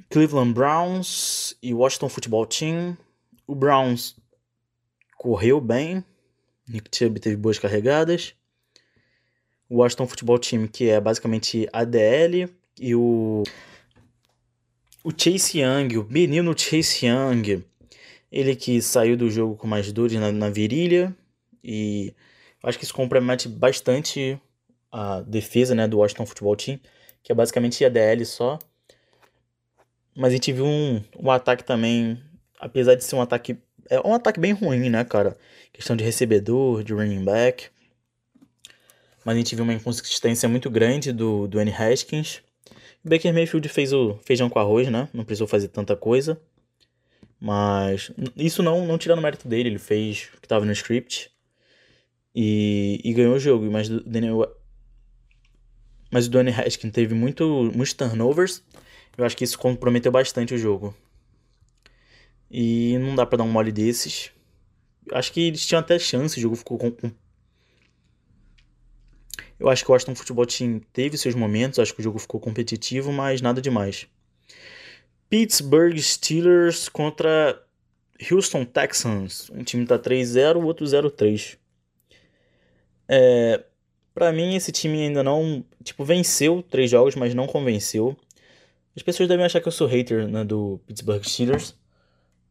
Cleveland 0.08 0.54
Browns 0.54 1.54
e 1.62 1.74
Washington 1.74 2.08
Football 2.08 2.46
Team. 2.46 2.96
O 3.46 3.54
Browns 3.54 4.16
correu 5.18 5.60
bem. 5.60 6.02
Nick 6.66 6.88
Chubb 6.96 7.20
teve 7.20 7.36
boas 7.36 7.58
carregadas. 7.58 8.34
O 9.68 9.82
Washington 9.82 10.06
Football 10.06 10.38
Team, 10.38 10.66
que 10.66 10.88
é 10.88 10.98
basicamente 10.98 11.68
ADL. 11.74 12.48
E 12.80 12.94
o, 12.94 13.42
o 15.04 15.10
Chase 15.14 15.60
Young, 15.60 15.98
o 15.98 16.04
menino 16.04 16.58
Chase 16.58 17.04
Young. 17.04 17.62
Ele 18.32 18.56
que 18.56 18.80
saiu 18.80 19.14
do 19.14 19.30
jogo 19.30 19.56
com 19.56 19.66
mais 19.66 19.92
dores 19.92 20.18
na, 20.18 20.32
na 20.32 20.48
virilha. 20.48 21.14
E 21.62 22.14
acho 22.62 22.78
que 22.78 22.84
isso 22.84 22.94
compromete 22.94 23.46
bastante 23.46 24.40
a 24.94 25.22
defesa 25.22 25.74
né, 25.74 25.88
do 25.88 25.98
Washington 25.98 26.24
Football 26.24 26.54
Team, 26.54 26.78
que 27.20 27.32
é 27.32 27.34
basicamente 27.34 27.84
ADL 27.84 28.24
só. 28.24 28.60
Mas 30.14 30.28
a 30.28 30.36
gente 30.36 30.52
viu 30.52 30.64
um, 30.64 31.02
um 31.18 31.30
ataque 31.32 31.64
também, 31.64 32.22
apesar 32.60 32.94
de 32.94 33.02
ser 33.02 33.16
um 33.16 33.20
ataque. 33.20 33.58
É 33.90 33.98
um 34.06 34.14
ataque 34.14 34.38
bem 34.38 34.52
ruim, 34.52 34.88
né, 34.88 35.02
cara? 35.02 35.36
Questão 35.72 35.96
de 35.96 36.04
recebedor, 36.04 36.84
de 36.84 36.94
running 36.94 37.24
back. 37.24 37.70
Mas 39.24 39.34
a 39.34 39.38
gente 39.38 39.56
viu 39.56 39.64
uma 39.64 39.74
inconsistência 39.74 40.48
muito 40.48 40.70
grande 40.70 41.12
do, 41.12 41.48
do 41.48 41.60
N. 41.60 41.72
Haskins. 41.72 42.40
O 43.04 43.08
Baker 43.08 43.34
Mayfield 43.34 43.68
fez 43.68 43.92
o 43.92 44.16
feijão 44.24 44.48
com 44.48 44.60
arroz, 44.60 44.88
né? 44.88 45.08
Não 45.12 45.24
precisou 45.24 45.48
fazer 45.48 45.68
tanta 45.68 45.96
coisa. 45.96 46.40
Mas 47.40 48.12
isso 48.36 48.62
não, 48.62 48.86
não 48.86 48.96
tirando 48.96 49.18
o 49.18 49.22
mérito 49.22 49.48
dele, 49.48 49.70
ele 49.70 49.78
fez 49.80 50.30
o 50.36 50.40
que 50.40 50.46
estava 50.46 50.64
no 50.64 50.70
script. 50.70 51.32
E, 52.32 53.00
e 53.02 53.12
ganhou 53.12 53.34
o 53.34 53.40
jogo. 53.40 53.68
Mas 53.70 53.90
o 53.90 54.00
Daniel, 54.00 54.46
mas 56.14 56.28
o 56.28 56.30
Dwayne 56.30 56.52
Haskins 56.52 56.92
teve 56.92 57.12
muito, 57.12 57.72
muitos 57.74 57.92
turnovers. 57.92 58.62
Eu 59.18 59.24
acho 59.24 59.36
que 59.36 59.42
isso 59.42 59.58
comprometeu 59.58 60.12
bastante 60.12 60.54
o 60.54 60.58
jogo. 60.58 60.94
E 62.48 62.96
não 62.98 63.16
dá 63.16 63.26
para 63.26 63.38
dar 63.38 63.42
um 63.42 63.50
mole 63.50 63.72
desses. 63.72 64.30
Eu 65.10 65.18
acho 65.18 65.32
que 65.32 65.48
eles 65.48 65.66
tinham 65.66 65.80
até 65.80 65.98
chance, 65.98 66.38
o 66.38 66.40
jogo 66.40 66.54
ficou 66.54 66.78
com, 66.78 66.92
com... 66.92 67.10
Eu 69.58 69.68
acho 69.68 69.84
que 69.84 69.90
o 69.90 69.92
Washington 69.92 70.14
Football 70.14 70.46
Team 70.46 70.80
teve 70.92 71.18
seus 71.18 71.34
momentos, 71.34 71.80
acho 71.80 71.92
que 71.92 71.98
o 72.00 72.04
jogo 72.04 72.20
ficou 72.20 72.38
competitivo, 72.38 73.10
mas 73.10 73.40
nada 73.40 73.60
demais. 73.60 74.06
Pittsburgh 75.28 75.98
Steelers 75.98 76.88
contra 76.88 77.60
Houston 78.30 78.64
Texans. 78.64 79.50
Um 79.50 79.64
time 79.64 79.84
tá 79.84 79.98
3-0, 79.98 80.58
o 80.58 80.64
outro 80.64 80.86
0-3. 80.86 81.58
É, 83.08 83.64
para 84.14 84.32
mim, 84.32 84.54
esse 84.54 84.70
time 84.70 85.02
ainda 85.02 85.24
não. 85.24 85.64
Tipo, 85.84 86.04
venceu 86.04 86.62
três 86.62 86.90
jogos, 86.90 87.14
mas 87.14 87.34
não 87.34 87.46
convenceu. 87.46 88.16
As 88.96 89.02
pessoas 89.02 89.28
devem 89.28 89.44
achar 89.44 89.60
que 89.60 89.68
eu 89.68 89.72
sou 89.72 89.86
hater 89.86 90.26
né, 90.26 90.44
do 90.44 90.80
Pittsburgh 90.86 91.22
Steelers. 91.24 91.74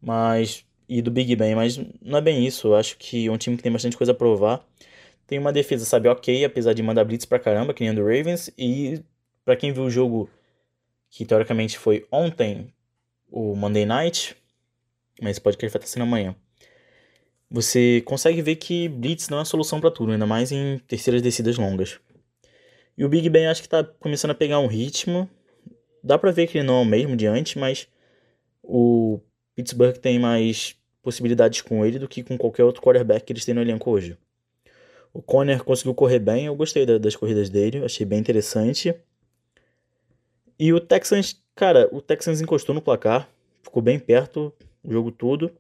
Mas. 0.02 0.66
E 0.88 1.02
do 1.02 1.10
Big 1.10 1.36
Ben, 1.36 1.56
mas 1.56 1.80
não 2.02 2.18
é 2.20 2.22
bem 2.22 2.46
isso. 2.46 2.68
Eu 2.68 2.76
acho 2.76 2.98
que 2.98 3.28
é 3.28 3.32
um 3.32 3.38
time 3.38 3.58
que 3.58 3.64
tem 3.64 3.72
bastante 3.72 3.98
coisa 3.98 4.12
a 4.12 4.16
provar. 4.16 4.66
Tem 5.26 5.40
uma 5.40 5.52
defesa, 5.52 5.86
sabe, 5.86 6.10
ok, 6.10 6.44
apesar 6.46 6.74
de 6.74 6.84
mandar 6.84 7.06
blitz 7.06 7.26
pra 7.26 7.40
caramba, 7.40 7.74
que 7.74 7.84
nem 7.84 7.94
do 7.94 8.02
Ravens. 8.02 8.52
E 8.58 9.02
para 9.46 9.56
quem 9.56 9.72
viu 9.72 9.84
o 9.86 9.90
jogo 9.90 10.30
que 11.10 11.26
teoricamente 11.26 11.78
foi 11.80 12.06
ontem, 12.12 12.72
o 13.32 13.56
Monday 13.56 13.86
Night, 13.86 14.36
mas 15.22 15.40
pode 15.40 15.58
que 15.58 15.66
ele 15.66 15.72
vai 15.72 15.80
estar 15.80 15.92
sendo 15.92 16.04
amanhã 16.04 16.36
você 17.54 18.02
consegue 18.04 18.42
ver 18.42 18.56
que 18.56 18.90
blitz 18.90 19.30
não 19.30 19.38
é 19.38 19.42
a 19.42 19.46
solução 19.46 19.80
para 19.80 19.92
tudo, 19.92 20.12
ainda 20.12 20.26
mais 20.26 20.52
em 20.52 20.80
terceiras 20.88 21.22
descidas 21.22 21.56
longas. 21.56 22.00
E 22.98 23.04
o 23.04 23.10
Big 23.10 23.28
Ben 23.30 23.48
acho 23.48 23.62
que 23.62 23.68
está 23.68 23.84
começando 23.84 24.32
a 24.32 24.36
pegar 24.36 24.60
um 24.60 24.68
ritmo. 24.68 25.30
Dá 26.04 26.18
para 26.18 26.32
ver 26.32 26.48
que 26.48 26.62
não 26.62 26.80
é 26.80 26.82
o 26.82 26.86
mesmo 26.86 27.16
de 27.16 27.26
antes, 27.26 27.56
mas 27.56 27.88
o 28.62 29.20
Pittsburgh 29.56 29.98
tem 29.98 30.20
mais 30.20 30.76
possibilidades 31.02 31.62
com 31.62 31.86
ele 31.86 32.00
do 32.00 32.08
que 32.08 32.24
com 32.24 32.38
qualquer 32.38 32.64
outro 32.64 32.82
quarterback 32.82 33.26
que 33.26 33.34
eles 33.34 33.46
têm 33.46 33.56
no 33.56 33.62
elenco 33.62 33.90
hoje. 33.90 34.18
O 35.14 35.22
Conner 35.22 35.64
conseguiu 35.64 35.94
correr 35.94 36.20
bem, 36.20 36.46
eu 36.46 36.56
gostei 36.56 36.86
das 36.86 37.16
corridas 37.16 37.50
dele, 37.50 37.84
achei 37.84 38.06
bem 38.06 38.20
interessante. 38.20 38.96
E 40.58 40.74
o 40.74 40.80
Texans, 40.80 41.42
cara, 41.56 41.88
o 41.92 42.02
Texans 42.02 42.42
encostou 42.42 42.74
no 42.74 42.82
placar, 42.82 43.30
ficou 43.62 43.82
bem 43.82 44.00
perto 44.00 44.54
o 44.84 44.92
jogo 44.92 45.12
todo. 45.12 45.52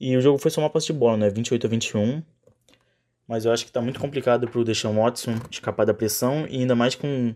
E 0.00 0.16
o 0.16 0.20
jogo 0.20 0.38
foi 0.38 0.50
só 0.50 0.60
uma 0.60 0.70
posse 0.70 0.88
de 0.88 0.92
bola, 0.92 1.16
né? 1.16 1.30
28 1.30 1.66
a 1.66 1.70
21. 1.70 2.22
Mas 3.26 3.44
eu 3.44 3.52
acho 3.52 3.64
que 3.64 3.72
tá 3.72 3.80
muito 3.80 4.00
complicado 4.00 4.48
pro 4.48 4.64
Deshaun 4.64 4.96
Watson 4.96 5.36
escapar 5.50 5.84
da 5.84 5.94
pressão 5.94 6.46
e 6.48 6.58
ainda 6.58 6.74
mais 6.74 6.94
com 6.94 7.34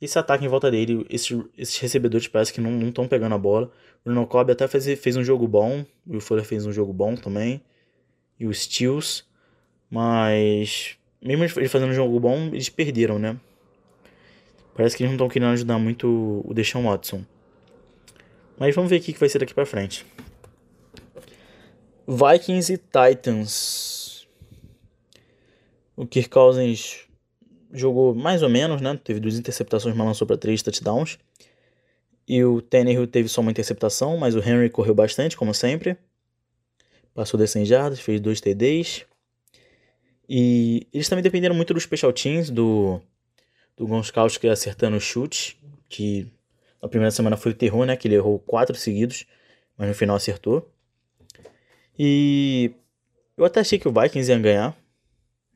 esse 0.00 0.18
ataque 0.18 0.44
em 0.44 0.48
volta 0.48 0.70
dele. 0.70 1.04
Esses, 1.10 1.38
esses 1.56 1.78
recebedores 1.78 2.28
parece 2.28 2.52
que 2.52 2.60
não 2.60 2.88
estão 2.88 3.06
pegando 3.06 3.34
a 3.34 3.38
bola. 3.38 3.70
O 4.04 4.10
Bruno 4.10 4.26
Cobb 4.26 4.52
até 4.52 4.66
fez, 4.66 4.86
fez 4.98 5.16
um 5.16 5.24
jogo 5.24 5.46
bom. 5.46 5.84
O 6.06 6.20
Fuller 6.20 6.44
fez 6.44 6.64
um 6.64 6.72
jogo 6.72 6.92
bom 6.92 7.14
também. 7.14 7.62
E 8.38 8.46
o 8.46 8.54
Steels. 8.54 9.24
Mas 9.90 10.96
mesmo 11.20 11.44
ele 11.44 11.68
fazendo 11.68 11.90
um 11.90 11.94
jogo 11.94 12.18
bom, 12.18 12.46
eles 12.48 12.68
perderam, 12.68 13.18
né? 13.18 13.36
Parece 14.74 14.96
que 14.96 15.02
eles 15.02 15.10
não 15.10 15.16
estão 15.16 15.28
querendo 15.28 15.52
ajudar 15.52 15.78
muito 15.78 16.42
o 16.44 16.54
Deshaun 16.54 16.84
Watson. 16.84 17.24
Mas 18.58 18.74
vamos 18.74 18.88
ver 18.88 18.98
o 18.98 19.00
que 19.02 19.12
vai 19.12 19.28
ser 19.28 19.38
daqui 19.38 19.52
pra 19.52 19.66
frente. 19.66 20.06
Vikings 22.06 22.72
e 22.72 22.78
Titans. 22.78 23.89
O 26.00 26.06
Kirk 26.06 26.30
Cousins 26.30 27.00
jogou 27.70 28.14
mais 28.14 28.42
ou 28.42 28.48
menos, 28.48 28.80
né? 28.80 28.98
Teve 29.04 29.20
duas 29.20 29.38
interceptações, 29.38 29.94
mas 29.94 30.06
lançou 30.06 30.26
para 30.26 30.38
três 30.38 30.62
touchdowns. 30.62 31.18
E 32.26 32.42
o 32.42 32.62
Tannehill 32.62 33.06
teve 33.06 33.28
só 33.28 33.42
uma 33.42 33.50
interceptação, 33.50 34.16
mas 34.16 34.34
o 34.34 34.38
Henry 34.38 34.70
correu 34.70 34.94
bastante, 34.94 35.36
como 35.36 35.52
sempre. 35.52 35.98
Passou 37.12 37.38
das 37.38 37.50
100 37.50 37.66
jardas, 37.66 38.00
fez 38.00 38.18
dois 38.18 38.40
TDs. 38.40 39.04
E 40.26 40.86
eles 40.90 41.06
também 41.06 41.22
dependeram 41.22 41.54
muito 41.54 41.74
dos 41.74 41.82
special 41.82 42.14
teams, 42.14 42.48
do, 42.48 42.98
do 43.76 43.86
Gonskowski 43.86 44.48
acertando 44.48 44.96
o 44.96 45.00
chute, 45.00 45.60
que 45.86 46.26
na 46.82 46.88
primeira 46.88 47.10
semana 47.10 47.36
foi 47.36 47.52
o 47.52 47.54
terror, 47.54 47.84
né? 47.84 47.94
Que 47.94 48.08
ele 48.08 48.14
errou 48.14 48.38
quatro 48.38 48.74
seguidos, 48.74 49.26
mas 49.76 49.86
no 49.86 49.94
final 49.94 50.16
acertou. 50.16 50.66
E 51.98 52.72
eu 53.36 53.44
até 53.44 53.60
achei 53.60 53.78
que 53.78 53.86
o 53.86 53.92
Vikings 53.92 54.32
ia 54.32 54.38
ganhar, 54.38 54.79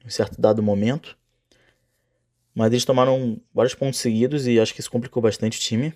em 0.04 0.10
certo 0.10 0.40
dado 0.40 0.62
momento. 0.62 1.16
Mas 2.54 2.72
eles 2.72 2.84
tomaram 2.84 3.40
vários 3.52 3.74
pontos 3.74 3.98
seguidos 3.98 4.46
e 4.46 4.60
acho 4.60 4.74
que 4.74 4.80
isso 4.80 4.90
complicou 4.90 5.22
bastante 5.22 5.58
o 5.58 5.60
time. 5.60 5.92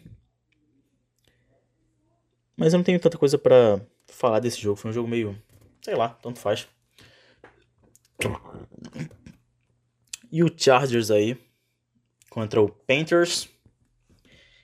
Mas 2.56 2.72
eu 2.72 2.78
não 2.78 2.84
tenho 2.84 2.98
tanta 2.98 3.16
coisa 3.16 3.38
para 3.38 3.80
falar 4.08 4.40
desse 4.40 4.60
jogo. 4.60 4.76
Foi 4.76 4.90
um 4.90 4.94
jogo 4.94 5.08
meio. 5.08 5.40
Sei 5.80 5.94
lá, 5.94 6.08
tanto 6.08 6.40
faz. 6.40 6.66
E 10.30 10.42
o 10.42 10.52
Chargers 10.54 11.10
aí 11.10 11.38
contra 12.28 12.60
o 12.60 12.68
Panthers. 12.68 13.48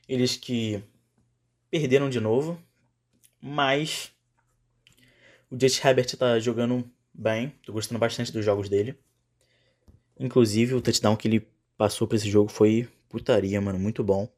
Eles 0.08 0.36
que 0.36 0.82
perderam 1.70 2.10
de 2.10 2.20
novo, 2.20 2.60
mas 3.40 4.12
o 5.50 5.56
Jake 5.56 5.86
Herbert 5.86 6.16
tá 6.16 6.38
jogando 6.38 6.90
bem, 7.12 7.50
tô 7.64 7.72
gostando 7.72 7.98
bastante 7.98 8.32
dos 8.32 8.44
jogos 8.44 8.68
dele. 8.68 8.98
Inclusive 10.18 10.75
o 10.75 10.80
touchdown 10.80 11.16
que 11.16 11.28
ele 11.28 11.49
passou 11.76 12.06
para 12.06 12.16
esse 12.16 12.30
jogo 12.30 12.50
foi 12.50 12.88
putaria, 13.09 13.61
mano, 13.61 13.78
muito 13.78 14.02
bom. 14.02 14.28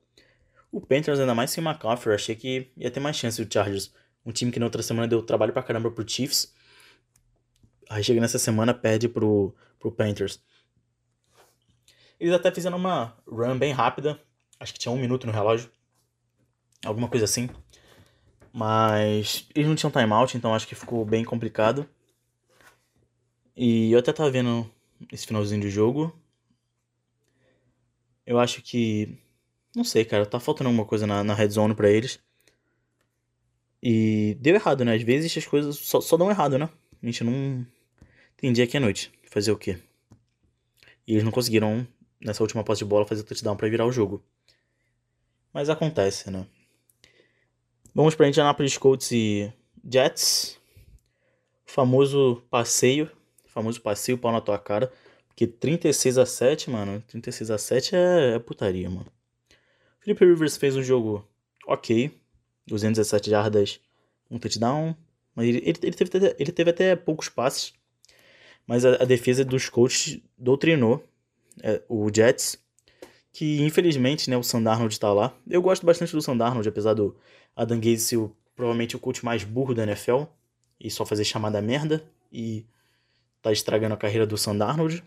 O 0.70 0.80
Panthers 0.80 1.18
ainda 1.18 1.34
mais 1.34 1.50
sem 1.50 1.64
McCaffrey, 1.64 2.14
achei 2.14 2.34
que 2.34 2.70
ia 2.76 2.90
ter 2.90 3.00
mais 3.00 3.16
chance 3.16 3.42
do 3.42 3.52
Chargers. 3.52 3.92
Um 4.24 4.32
time 4.32 4.50
que 4.50 4.58
na 4.58 4.66
outra 4.66 4.82
semana 4.82 5.06
deu 5.06 5.22
trabalho 5.22 5.52
pra 5.52 5.62
caramba 5.62 5.90
pro 5.90 6.08
Chiefs. 6.08 6.52
Aí 7.88 8.02
chega 8.02 8.20
nessa 8.20 8.38
semana, 8.38 8.74
perde 8.74 9.08
pro, 9.08 9.54
pro 9.78 9.92
Panthers. 9.92 10.42
Eles 12.18 12.34
até 12.34 12.50
fizeram 12.50 12.76
uma 12.76 13.16
run 13.26 13.56
bem 13.56 13.72
rápida. 13.72 14.20
Acho 14.58 14.72
que 14.72 14.78
tinha 14.78 14.92
um 14.92 14.98
minuto 14.98 15.26
no 15.26 15.32
relógio. 15.32 15.70
Alguma 16.84 17.08
coisa 17.08 17.24
assim. 17.24 17.48
Mas 18.52 19.46
eles 19.54 19.68
não 19.68 19.76
tinham 19.76 19.90
timeout, 19.90 20.36
então 20.36 20.54
acho 20.54 20.66
que 20.66 20.74
ficou 20.74 21.04
bem 21.04 21.24
complicado. 21.24 21.88
E 23.54 23.92
eu 23.92 23.98
até 23.98 24.12
tava 24.12 24.30
vendo 24.30 24.70
esse 25.12 25.26
finalzinho 25.26 25.60
de 25.60 25.70
jogo. 25.70 26.14
Eu 28.24 28.38
acho 28.38 28.62
que. 28.62 29.18
Não 29.74 29.84
sei, 29.84 30.04
cara. 30.04 30.26
Tá 30.26 30.40
faltando 30.40 30.68
alguma 30.68 30.86
coisa 30.86 31.06
na, 31.06 31.22
na 31.22 31.34
red 31.34 31.48
zone 31.50 31.74
pra 31.74 31.90
eles. 31.90 32.18
E 33.82 34.36
deu 34.40 34.54
errado, 34.54 34.84
né? 34.84 34.94
Às 34.94 35.02
vezes 35.02 35.36
as 35.36 35.46
coisas 35.46 35.76
só, 35.76 36.00
só 36.00 36.16
dão 36.16 36.30
errado, 36.30 36.58
né? 36.58 36.68
A 37.02 37.06
gente 37.06 37.22
não. 37.22 37.66
Tem 38.36 38.52
dia 38.52 38.66
que 38.66 38.76
é 38.76 38.80
noite. 38.80 39.12
Fazer 39.30 39.52
o 39.52 39.56
quê? 39.56 39.78
E 41.06 41.12
eles 41.12 41.24
não 41.24 41.30
conseguiram 41.30 41.86
nessa 42.20 42.42
última 42.42 42.64
posse 42.64 42.80
de 42.80 42.84
bola 42.84 43.06
fazer 43.06 43.20
o 43.20 43.24
touchdown 43.24 43.56
para 43.56 43.68
virar 43.68 43.86
o 43.86 43.92
jogo. 43.92 44.24
Mas 45.52 45.68
acontece, 45.68 46.30
né? 46.30 46.46
Vamos 47.94 48.14
para 48.14 48.28
Indianapolis 48.28 48.76
Colts 48.76 49.10
e 49.12 49.52
Jets. 49.88 50.60
O 51.66 51.70
famoso 51.70 52.42
passeio, 52.50 53.10
famoso 53.56 53.80
passeio 53.80 54.18
pau 54.18 54.30
na 54.30 54.40
tua 54.42 54.58
cara, 54.58 54.92
porque 55.28 55.46
36 55.46 56.18
a 56.18 56.26
7, 56.26 56.68
mano, 56.68 57.02
36 57.08 57.50
a 57.50 57.56
7 57.56 57.96
é, 57.96 58.34
é 58.34 58.38
putaria, 58.38 58.90
mano. 58.90 59.06
Felipe 59.98 60.26
Rivers 60.26 60.58
fez 60.58 60.76
um 60.76 60.82
jogo 60.82 61.26
ok, 61.66 62.10
217 62.66 63.30
jardas, 63.30 63.80
um 64.30 64.38
touchdown, 64.38 64.94
mas 65.34 65.48
ele, 65.48 65.58
ele, 65.64 65.78
ele, 65.82 65.96
teve, 65.96 66.34
ele 66.38 66.52
teve 66.52 66.70
até 66.70 66.94
poucos 66.94 67.30
passes, 67.30 67.72
mas 68.66 68.84
a, 68.84 68.96
a 68.96 69.04
defesa 69.06 69.42
dos 69.42 69.70
Colts 69.70 70.18
doutrinou 70.36 71.02
é, 71.62 71.80
o 71.88 72.10
Jets, 72.14 72.58
que 73.32 73.62
infelizmente 73.62 74.28
né, 74.28 74.36
o 74.36 74.42
Sandarnold 74.42 74.92
está 74.92 75.10
lá. 75.14 75.34
Eu 75.48 75.62
gosto 75.62 75.86
bastante 75.86 76.12
do 76.12 76.20
Sandarnold, 76.20 76.68
apesar 76.68 76.92
do 76.92 77.16
Adam 77.56 77.80
Gaze 77.80 78.00
ser 78.00 78.16
o, 78.18 78.36
provavelmente 78.54 78.96
o 78.96 78.98
coach 78.98 79.24
mais 79.24 79.44
burro 79.44 79.72
da 79.72 79.84
NFL 79.84 80.24
e 80.78 80.90
só 80.90 81.06
fazer 81.06 81.24
chamada 81.24 81.62
merda. 81.62 82.04
E 82.30 82.66
tá 83.46 83.52
estragando 83.52 83.94
a 83.94 83.96
carreira 83.96 84.26
do 84.26 84.36
Sandarnold. 84.36 85.04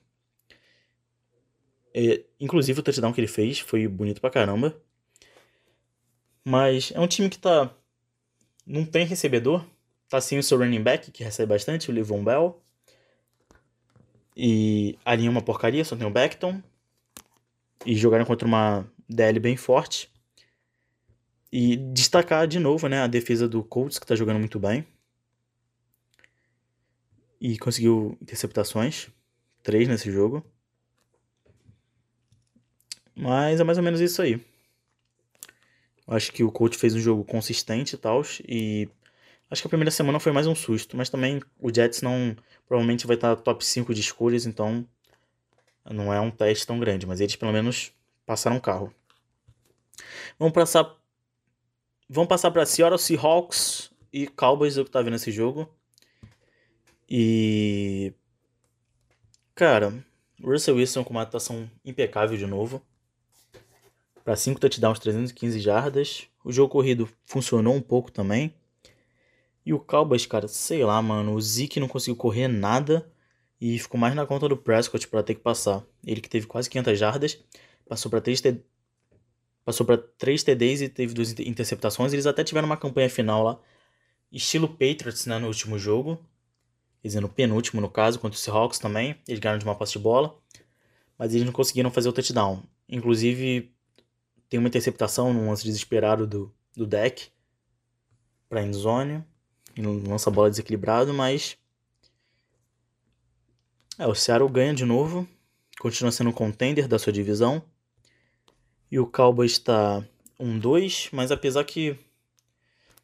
É, 1.93 2.23
inclusive 2.39 2.79
o 2.79 2.83
touchdown 2.83 3.11
que 3.11 3.19
ele 3.19 3.27
fez 3.27 3.59
foi 3.59 3.85
bonito 3.85 4.21
pra 4.21 4.29
caramba. 4.29 4.81
Mas 6.45 6.93
é 6.95 6.99
um 7.01 7.07
time 7.07 7.29
que 7.29 7.37
tá. 7.37 7.69
Não 8.65 8.85
tem 8.85 9.05
recebedor. 9.05 9.65
Tá 10.07 10.21
sem 10.21 10.39
o 10.39 10.43
seu 10.43 10.57
running 10.57 10.81
back, 10.81 11.11
que 11.11 11.21
recebe 11.21 11.49
bastante, 11.49 11.91
o 11.91 11.93
Levon 11.93 12.23
Bell. 12.23 12.61
E 14.35 14.97
a 15.03 15.13
linha 15.15 15.27
é 15.27 15.31
uma 15.31 15.41
porcaria, 15.41 15.83
só 15.83 15.97
tem 15.97 16.07
o 16.07 16.09
Beckton. 16.09 16.63
E 17.85 17.93
jogaram 17.93 18.23
contra 18.23 18.47
uma 18.47 18.89
DL 19.07 19.37
bem 19.37 19.57
forte. 19.57 20.09
E 21.51 21.75
destacar 21.75 22.47
de 22.47 22.57
novo 22.57 22.87
né, 22.87 23.01
a 23.01 23.07
defesa 23.07 23.49
do 23.49 23.63
Colts, 23.63 23.99
que 23.99 24.05
está 24.05 24.15
jogando 24.15 24.39
muito 24.39 24.59
bem. 24.59 24.87
E 27.39 27.57
conseguiu 27.57 28.17
interceptações. 28.21 29.09
Três 29.63 29.87
nesse 29.87 30.11
jogo. 30.11 30.45
Mas 33.15 33.59
é 33.59 33.63
mais 33.63 33.77
ou 33.77 33.83
menos 33.83 33.99
isso 33.99 34.21
aí. 34.21 34.43
Acho 36.07 36.31
que 36.31 36.43
o 36.43 36.51
Colts 36.51 36.79
fez 36.79 36.95
um 36.95 36.99
jogo 36.99 37.23
consistente 37.23 37.95
e 37.95 37.97
tal. 37.97 38.21
E 38.47 38.89
Acho 39.51 39.63
que 39.63 39.67
a 39.67 39.69
primeira 39.69 39.89
semana 39.89 40.19
foi 40.19 40.31
mais 40.31 40.45
um 40.45 40.53
susto, 40.53 40.95
mas 40.95 41.09
também 41.09 41.41
o 41.59 41.73
Jets 41.73 42.03
não 42.03 42.35
provavelmente 42.67 43.07
vai 43.07 43.15
estar 43.15 43.35
top 43.35 43.65
5 43.65 43.95
de 43.95 44.01
escolhas, 44.01 44.45
então 44.45 44.85
não 45.89 46.13
é 46.13 46.21
um 46.21 46.29
teste 46.29 46.67
tão 46.67 46.79
grande, 46.79 47.07
mas 47.07 47.19
eles 47.19 47.35
pelo 47.35 47.51
menos 47.51 47.91
passaram 48.27 48.57
o 48.57 48.61
carro. 48.61 48.93
Vamos 50.37 50.53
passar 50.53 50.95
Vamos 52.07 52.27
passar 52.27 52.49
para 52.49 52.65
Seattle 52.65 52.97
Seahawks 52.97 53.91
e 54.11 54.27
Cowboys, 54.27 54.77
eu 54.77 54.85
que 54.85 54.89
tá 54.89 55.01
vendo 55.01 55.15
esse 55.15 55.31
jogo. 55.31 55.69
E 57.09 58.13
cara, 59.55 60.05
Russell 60.43 60.75
Wilson 60.75 61.03
com 61.03 61.11
uma 61.11 61.23
atuação 61.23 61.69
impecável 61.83 62.37
de 62.37 62.45
novo. 62.45 62.81
Para 64.23 64.35
5 64.35 64.59
touchdowns, 64.59 64.99
315 64.99 65.59
jardas. 65.59 66.27
O 66.43 66.51
jogo 66.51 66.71
corrido 66.71 67.09
funcionou 67.25 67.73
um 67.73 67.81
pouco 67.81 68.11
também. 68.11 68.53
E 69.65 69.73
o 69.73 69.79
Cowboys, 69.79 70.25
cara, 70.25 70.47
sei 70.47 70.83
lá, 70.83 71.01
mano. 71.01 71.33
O 71.33 71.41
Zeke 71.41 71.79
não 71.79 71.87
conseguiu 71.87 72.15
correr 72.15 72.47
nada 72.47 73.11
e 73.59 73.77
ficou 73.79 73.99
mais 73.99 74.15
na 74.15 74.25
conta 74.25 74.47
do 74.47 74.55
Prescott 74.55 75.07
para 75.07 75.23
ter 75.23 75.35
que 75.35 75.41
passar. 75.41 75.83
Ele 76.05 76.21
que 76.21 76.29
teve 76.29 76.47
quase 76.47 76.69
500 76.69 76.97
jardas, 76.97 77.43
passou 77.87 78.09
para 78.09 78.21
3 78.21 78.39
t... 78.39 78.63
passou 79.65 79.85
para 79.85 79.97
3 79.97 80.43
TDs 80.43 80.81
e 80.81 80.89
teve 80.89 81.13
duas 81.13 81.31
interceptações. 81.39 82.13
Eles 82.13 82.25
até 82.25 82.43
tiveram 82.43 82.67
uma 82.67 82.77
campanha 82.77 83.09
final 83.09 83.43
lá, 83.43 83.59
estilo 84.31 84.67
Patriots, 84.69 85.25
né, 85.25 85.37
no 85.39 85.47
último 85.47 85.77
jogo. 85.77 86.23
Dizer, 87.03 87.21
no 87.21 87.29
penúltimo, 87.29 87.81
no 87.81 87.89
caso, 87.89 88.19
contra 88.19 88.37
o 88.37 88.39
Seahawks 88.39 88.79
também. 88.79 89.15
Eles 89.27 89.39
ganharam 89.39 89.59
de 89.59 89.65
uma 89.65 89.75
posse 89.75 89.93
de 89.93 89.99
bola. 89.99 90.37
Mas 91.17 91.33
eles 91.33 91.45
não 91.45 91.53
conseguiram 91.53 91.91
fazer 91.91 92.09
o 92.09 92.13
touchdown. 92.13 92.63
Inclusive, 92.87 93.73
tem 94.49 94.59
uma 94.59 94.67
interceptação 94.67 95.33
num 95.33 95.49
lance 95.49 95.63
desesperado 95.63 96.25
do, 96.25 96.53
do 96.75 96.85
deck 96.85 97.29
para 98.49 98.63
endzone 98.63 99.23
não 99.81 100.01
lança 100.03 100.31
bola 100.31 100.49
desequilibrado, 100.49 101.13
mas. 101.13 101.57
É, 103.97 104.07
o 104.07 104.15
Seattle 104.15 104.49
ganha 104.49 104.73
de 104.73 104.85
novo, 104.85 105.27
continua 105.79 106.11
sendo 106.11 106.29
um 106.29 106.33
contender 106.33 106.87
da 106.87 106.97
sua 106.97 107.11
divisão. 107.11 107.61
E 108.91 108.99
o 108.99 109.05
Cowboys 109.05 109.51
está 109.53 110.03
1-2, 110.39 111.09
mas 111.11 111.31
apesar 111.31 111.63
que. 111.63 111.97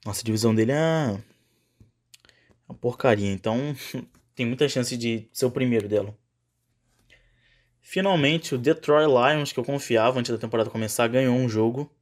Nossa, 0.06 0.22
a 0.22 0.24
divisão 0.24 0.54
dele 0.54 0.72
é. 0.72 1.22
Uma 2.68 2.78
porcaria, 2.78 3.32
então 3.32 3.76
tem 4.36 4.46
muita 4.46 4.68
chance 4.68 4.96
de 4.98 5.28
ser 5.32 5.46
o 5.46 5.52
primeiro 5.52 5.88
dela. 5.88 6.18
Finalmente, 7.82 8.56
o 8.56 8.58
Detroit 8.58 9.08
Lions, 9.08 9.54
que 9.54 9.60
eu 9.60 9.64
confiava 9.64 10.20
antes 10.20 10.32
da 10.32 10.38
temporada 10.38 10.70
começar, 10.70 11.08
ganhou 11.08 11.36
um 11.36 11.48
jogo. 11.48 11.94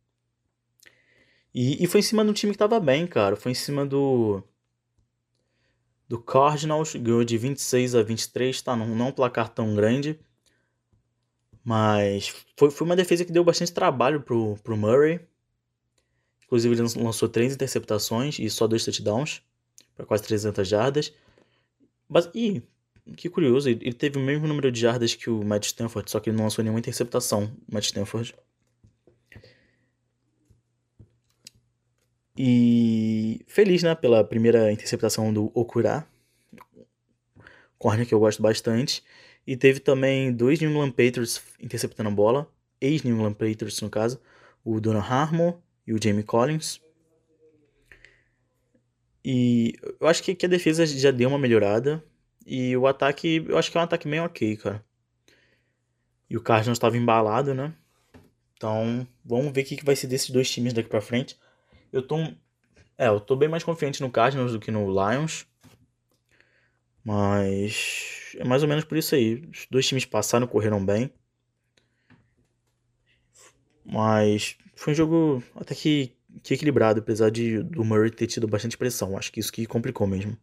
E, 1.54 1.84
e 1.84 1.88
foi 1.88 2.00
em 2.00 2.04
cima 2.04 2.24
do 2.24 2.34
time 2.34 2.54
que 2.54 2.58
tava 2.58 2.80
bem, 2.80 3.06
cara. 3.06 3.36
Foi 3.36 3.52
em 3.52 3.56
cima 3.56 3.86
do 3.86 4.42
do 6.08 6.22
Cardinals, 6.22 6.96
ganhou 6.96 7.24
de 7.24 7.38
26 7.38 7.96
a 7.96 8.04
23, 8.04 8.62
tá? 8.62 8.76
Não, 8.76 8.88
não 8.88 9.08
um 9.08 9.12
placar 9.12 9.50
tão 9.50 9.76
grande. 9.76 10.20
Mas 11.64 12.34
foi, 12.58 12.70
foi 12.70 12.86
uma 12.86 12.96
defesa 12.96 13.26
que 13.26 13.32
deu 13.32 13.44
bastante 13.44 13.74
trabalho 13.74 14.22
pro, 14.22 14.56
pro 14.64 14.78
Murray. 14.78 15.20
Inclusive, 16.46 16.76
ele 16.76 17.04
lançou 17.04 17.28
três 17.30 17.54
interceptações 17.54 18.38
e 18.38 18.50
só 18.50 18.68
dois 18.68 18.86
touchdowns, 18.86 19.42
para 19.96 20.06
quase 20.06 20.24
300 20.24 20.68
jardas. 20.68 21.14
Mas, 22.08 22.30
e, 22.34 22.62
que 23.16 23.30
curioso, 23.30 23.70
ele 23.70 23.94
teve 23.94 24.18
o 24.18 24.22
mesmo 24.22 24.48
número 24.48 24.72
de 24.72 24.80
jardas 24.80 25.16
que 25.16 25.30
o 25.30 25.44
Matt 25.44 25.66
Stanford, 25.66 26.10
só 26.10 26.20
que 26.20 26.30
ele 26.30 26.38
não 26.38 26.46
lançou 26.46 26.64
nenhuma 26.64 26.80
interceptação, 26.80 27.52
Matt 27.72 27.86
Stanford. 27.86 28.36
E 32.38 33.42
feliz, 33.48 33.84
né, 33.84 33.94
pela 33.94 34.24
primeira 34.24 34.72
interceptação 34.72 35.32
do 35.34 35.52
Okura. 35.54 36.06
corner 37.78 38.08
que 38.08 38.14
eu 38.14 38.20
gosto 38.20 38.42
bastante. 38.42 39.04
E 39.46 39.58
teve 39.58 39.80
também 39.80 40.32
dois 40.32 40.60
New 40.60 40.70
England 40.70 40.92
Patriots 40.92 41.42
interceptando 41.60 42.10
a 42.10 42.12
bola, 42.14 42.50
ex-New 42.80 43.16
England 43.16 43.34
Patriots 43.34 43.82
no 43.82 43.90
caso, 43.90 44.20
o 44.64 44.80
Donald 44.80 45.06
Harmon 45.08 45.54
e 45.86 45.94
o 45.94 46.02
Jamie 46.02 46.24
Collins. 46.24 46.82
E 49.24 49.74
eu 50.00 50.08
acho 50.08 50.22
que, 50.22 50.36
que 50.36 50.46
a 50.46 50.50
defesa 50.50 50.86
já 50.86 51.12
deu 51.12 51.30
uma 51.30 51.40
melhorada. 51.40 52.04
E 52.46 52.76
o 52.76 52.88
ataque, 52.88 53.46
eu 53.48 53.58
acho 53.58 53.72
que 53.72 53.78
é 53.78 53.82
um 53.82 53.84
ataque 53.84 54.08
meio 54.08 54.26
ok, 54.26 54.58
cara. 54.58 54.84
E 56.30 56.36
o 56.36 56.42
Cardinals 56.42 56.78
estava 56.78 56.98
embalado, 56.98 57.54
né? 57.54 57.74
Então, 58.56 59.08
vamos 59.24 59.54
ver 59.54 59.62
o 59.62 59.66
que 59.66 59.86
vai 59.86 59.96
ser 59.96 60.08
desses 60.08 60.30
dois 60.30 60.50
times 60.50 60.74
daqui 60.74 60.90
pra 60.90 61.02
frente. 61.02 61.38
Eu 61.92 62.02
tô. 62.02 62.18
É, 62.98 63.08
eu 63.08 63.20
tô 63.20 63.36
bem 63.36 63.50
mais 63.50 63.64
confiante 63.64 64.02
no 64.02 64.12
Cardinals 64.12 64.52
do 64.52 64.60
que 64.60 64.72
no 64.72 64.88
Lions. 64.88 65.46
Mas. 67.04 68.36
É 68.38 68.44
mais 68.44 68.64
ou 68.64 68.70
menos 68.70 68.84
por 68.84 68.98
isso 68.98 69.16
aí. 69.16 69.48
Os 69.52 69.68
dois 69.70 69.88
times 69.88 70.06
passaram, 70.06 70.48
correram 70.48 70.84
bem. 70.84 71.12
Mas. 73.86 74.58
Foi 74.76 74.94
um 74.94 74.96
jogo 74.96 75.44
até 75.56 75.76
que 75.76 76.16
que 76.42 76.54
equilibrado, 76.54 77.00
apesar 77.00 77.30
de 77.30 77.62
do 77.62 77.84
Murray 77.84 78.10
ter 78.10 78.28
tido 78.28 78.48
bastante 78.48 78.78
pressão. 78.78 79.18
Acho 79.18 79.32
que 79.32 79.40
isso 79.40 79.52
que 79.52 79.66
complicou 79.66 80.08
mesmo. 80.08 80.38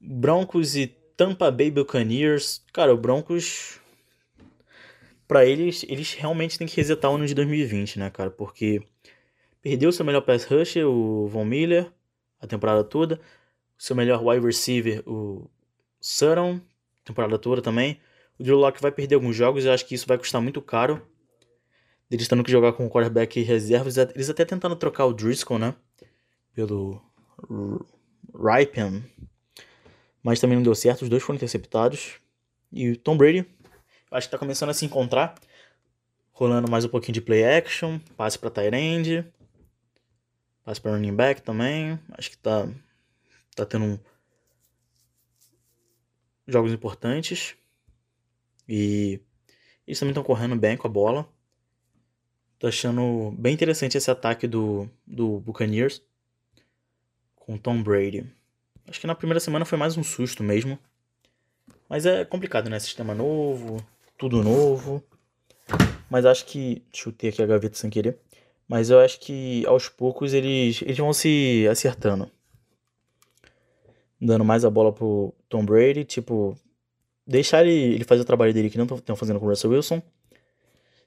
Broncos 0.00 0.76
e 0.76 0.86
Tampa 1.16 1.50
Bay 1.50 1.70
Buccaneers. 1.70 2.62
Cara, 2.72 2.94
o 2.94 2.96
Broncos 2.96 3.80
para 5.26 5.44
eles, 5.44 5.84
eles 5.88 6.12
realmente 6.14 6.58
têm 6.58 6.66
que 6.66 6.76
resetar 6.76 7.10
o 7.10 7.14
ano 7.14 7.26
de 7.26 7.34
2020, 7.34 7.98
né, 7.98 8.10
cara? 8.10 8.30
Porque 8.30 8.82
perdeu 9.62 9.90
seu 9.90 10.04
melhor 10.04 10.20
pass 10.20 10.44
rusher, 10.44 10.86
o 10.86 11.26
Von 11.28 11.44
Miller, 11.44 11.90
a 12.40 12.46
temporada 12.46 12.84
toda. 12.84 13.20
Seu 13.78 13.96
melhor 13.96 14.24
wide 14.24 14.44
receiver, 14.44 15.02
o 15.06 15.50
Sutton, 16.00 16.60
temporada 17.04 17.38
toda 17.38 17.60
também. 17.62 18.00
O 18.38 18.42
Drew 18.42 18.56
Locke 18.56 18.80
vai 18.80 18.92
perder 18.92 19.16
alguns 19.16 19.34
jogos 19.34 19.64
e 19.64 19.68
eu 19.68 19.72
acho 19.72 19.86
que 19.86 19.94
isso 19.94 20.06
vai 20.06 20.18
custar 20.18 20.40
muito 20.40 20.60
caro 20.60 21.02
eles 22.10 22.28
tendo 22.28 22.44
que 22.44 22.50
jogar 22.50 22.72
com 22.72 22.86
o 22.86 22.90
quarterback 22.90 23.40
reserva. 23.42 23.88
Eles 24.14 24.30
até 24.30 24.44
tentando 24.44 24.76
trocar 24.76 25.06
o 25.06 25.12
Driscoll, 25.12 25.58
né? 25.58 25.74
Pelo 26.54 27.02
Ripon. 28.34 29.02
Mas 30.22 30.40
também 30.40 30.56
não 30.56 30.62
deu 30.62 30.74
certo. 30.74 31.02
Os 31.02 31.08
dois 31.08 31.22
foram 31.22 31.36
interceptados. 31.36 32.20
E 32.70 32.90
o 32.90 32.96
Tom 32.96 33.16
Brady, 33.16 33.46
acho 34.10 34.26
que 34.28 34.32
tá 34.32 34.38
começando 34.38 34.70
a 34.70 34.74
se 34.74 34.84
encontrar. 34.84 35.34
Rolando 36.32 36.70
mais 36.70 36.84
um 36.84 36.88
pouquinho 36.88 37.14
de 37.14 37.20
play 37.20 37.44
action. 37.44 37.98
Passe 38.16 38.38
pra 38.38 38.50
Tyrande. 38.50 39.24
Passe 40.64 40.80
pra 40.80 40.92
running 40.92 41.14
back 41.14 41.42
também. 41.42 41.98
Acho 42.12 42.30
que 42.30 42.38
tá, 42.38 42.68
tá 43.54 43.66
tendo 43.66 43.84
um... 43.84 43.98
jogos 46.46 46.72
importantes. 46.72 47.56
E 48.68 49.20
eles 49.86 49.98
também 49.98 50.12
estão 50.12 50.24
correndo 50.24 50.56
bem 50.56 50.76
com 50.76 50.86
a 50.86 50.90
bola. 50.90 51.28
Tô 52.64 52.68
achando 52.68 53.30
bem 53.36 53.52
interessante 53.52 53.98
esse 53.98 54.10
ataque 54.10 54.46
do, 54.46 54.88
do 55.06 55.38
Buccaneers 55.40 56.00
com 57.36 57.58
Tom 57.58 57.82
Brady. 57.82 58.24
Acho 58.88 58.98
que 58.98 59.06
na 59.06 59.14
primeira 59.14 59.38
semana 59.38 59.66
foi 59.66 59.76
mais 59.76 59.98
um 59.98 60.02
susto 60.02 60.42
mesmo. 60.42 60.78
Mas 61.90 62.06
é 62.06 62.24
complicado, 62.24 62.70
né? 62.70 62.78
Sistema 62.78 63.14
novo, 63.14 63.76
tudo 64.16 64.42
novo. 64.42 65.04
Mas 66.08 66.24
acho 66.24 66.46
que. 66.46 66.82
Chutei 66.90 67.28
aqui 67.28 67.42
a 67.42 67.46
gaveta 67.46 67.76
sem 67.76 67.90
querer. 67.90 68.16
Mas 68.66 68.88
eu 68.88 68.98
acho 68.98 69.20
que 69.20 69.66
aos 69.66 69.90
poucos 69.90 70.32
eles, 70.32 70.80
eles 70.80 70.96
vão 70.96 71.12
se 71.12 71.68
acertando. 71.70 72.30
Dando 74.18 74.42
mais 74.42 74.64
a 74.64 74.70
bola 74.70 74.90
pro 74.90 75.34
Tom 75.50 75.66
Brady. 75.66 76.06
Tipo, 76.06 76.56
deixar 77.26 77.66
ele, 77.66 77.94
ele 77.96 78.04
fazer 78.04 78.22
o 78.22 78.24
trabalho 78.24 78.54
dele 78.54 78.70
que 78.70 78.78
não 78.78 78.86
estão 78.86 79.14
fazendo 79.14 79.38
com 79.38 79.44
o 79.44 79.50
Russell 79.50 79.72
Wilson 79.72 80.00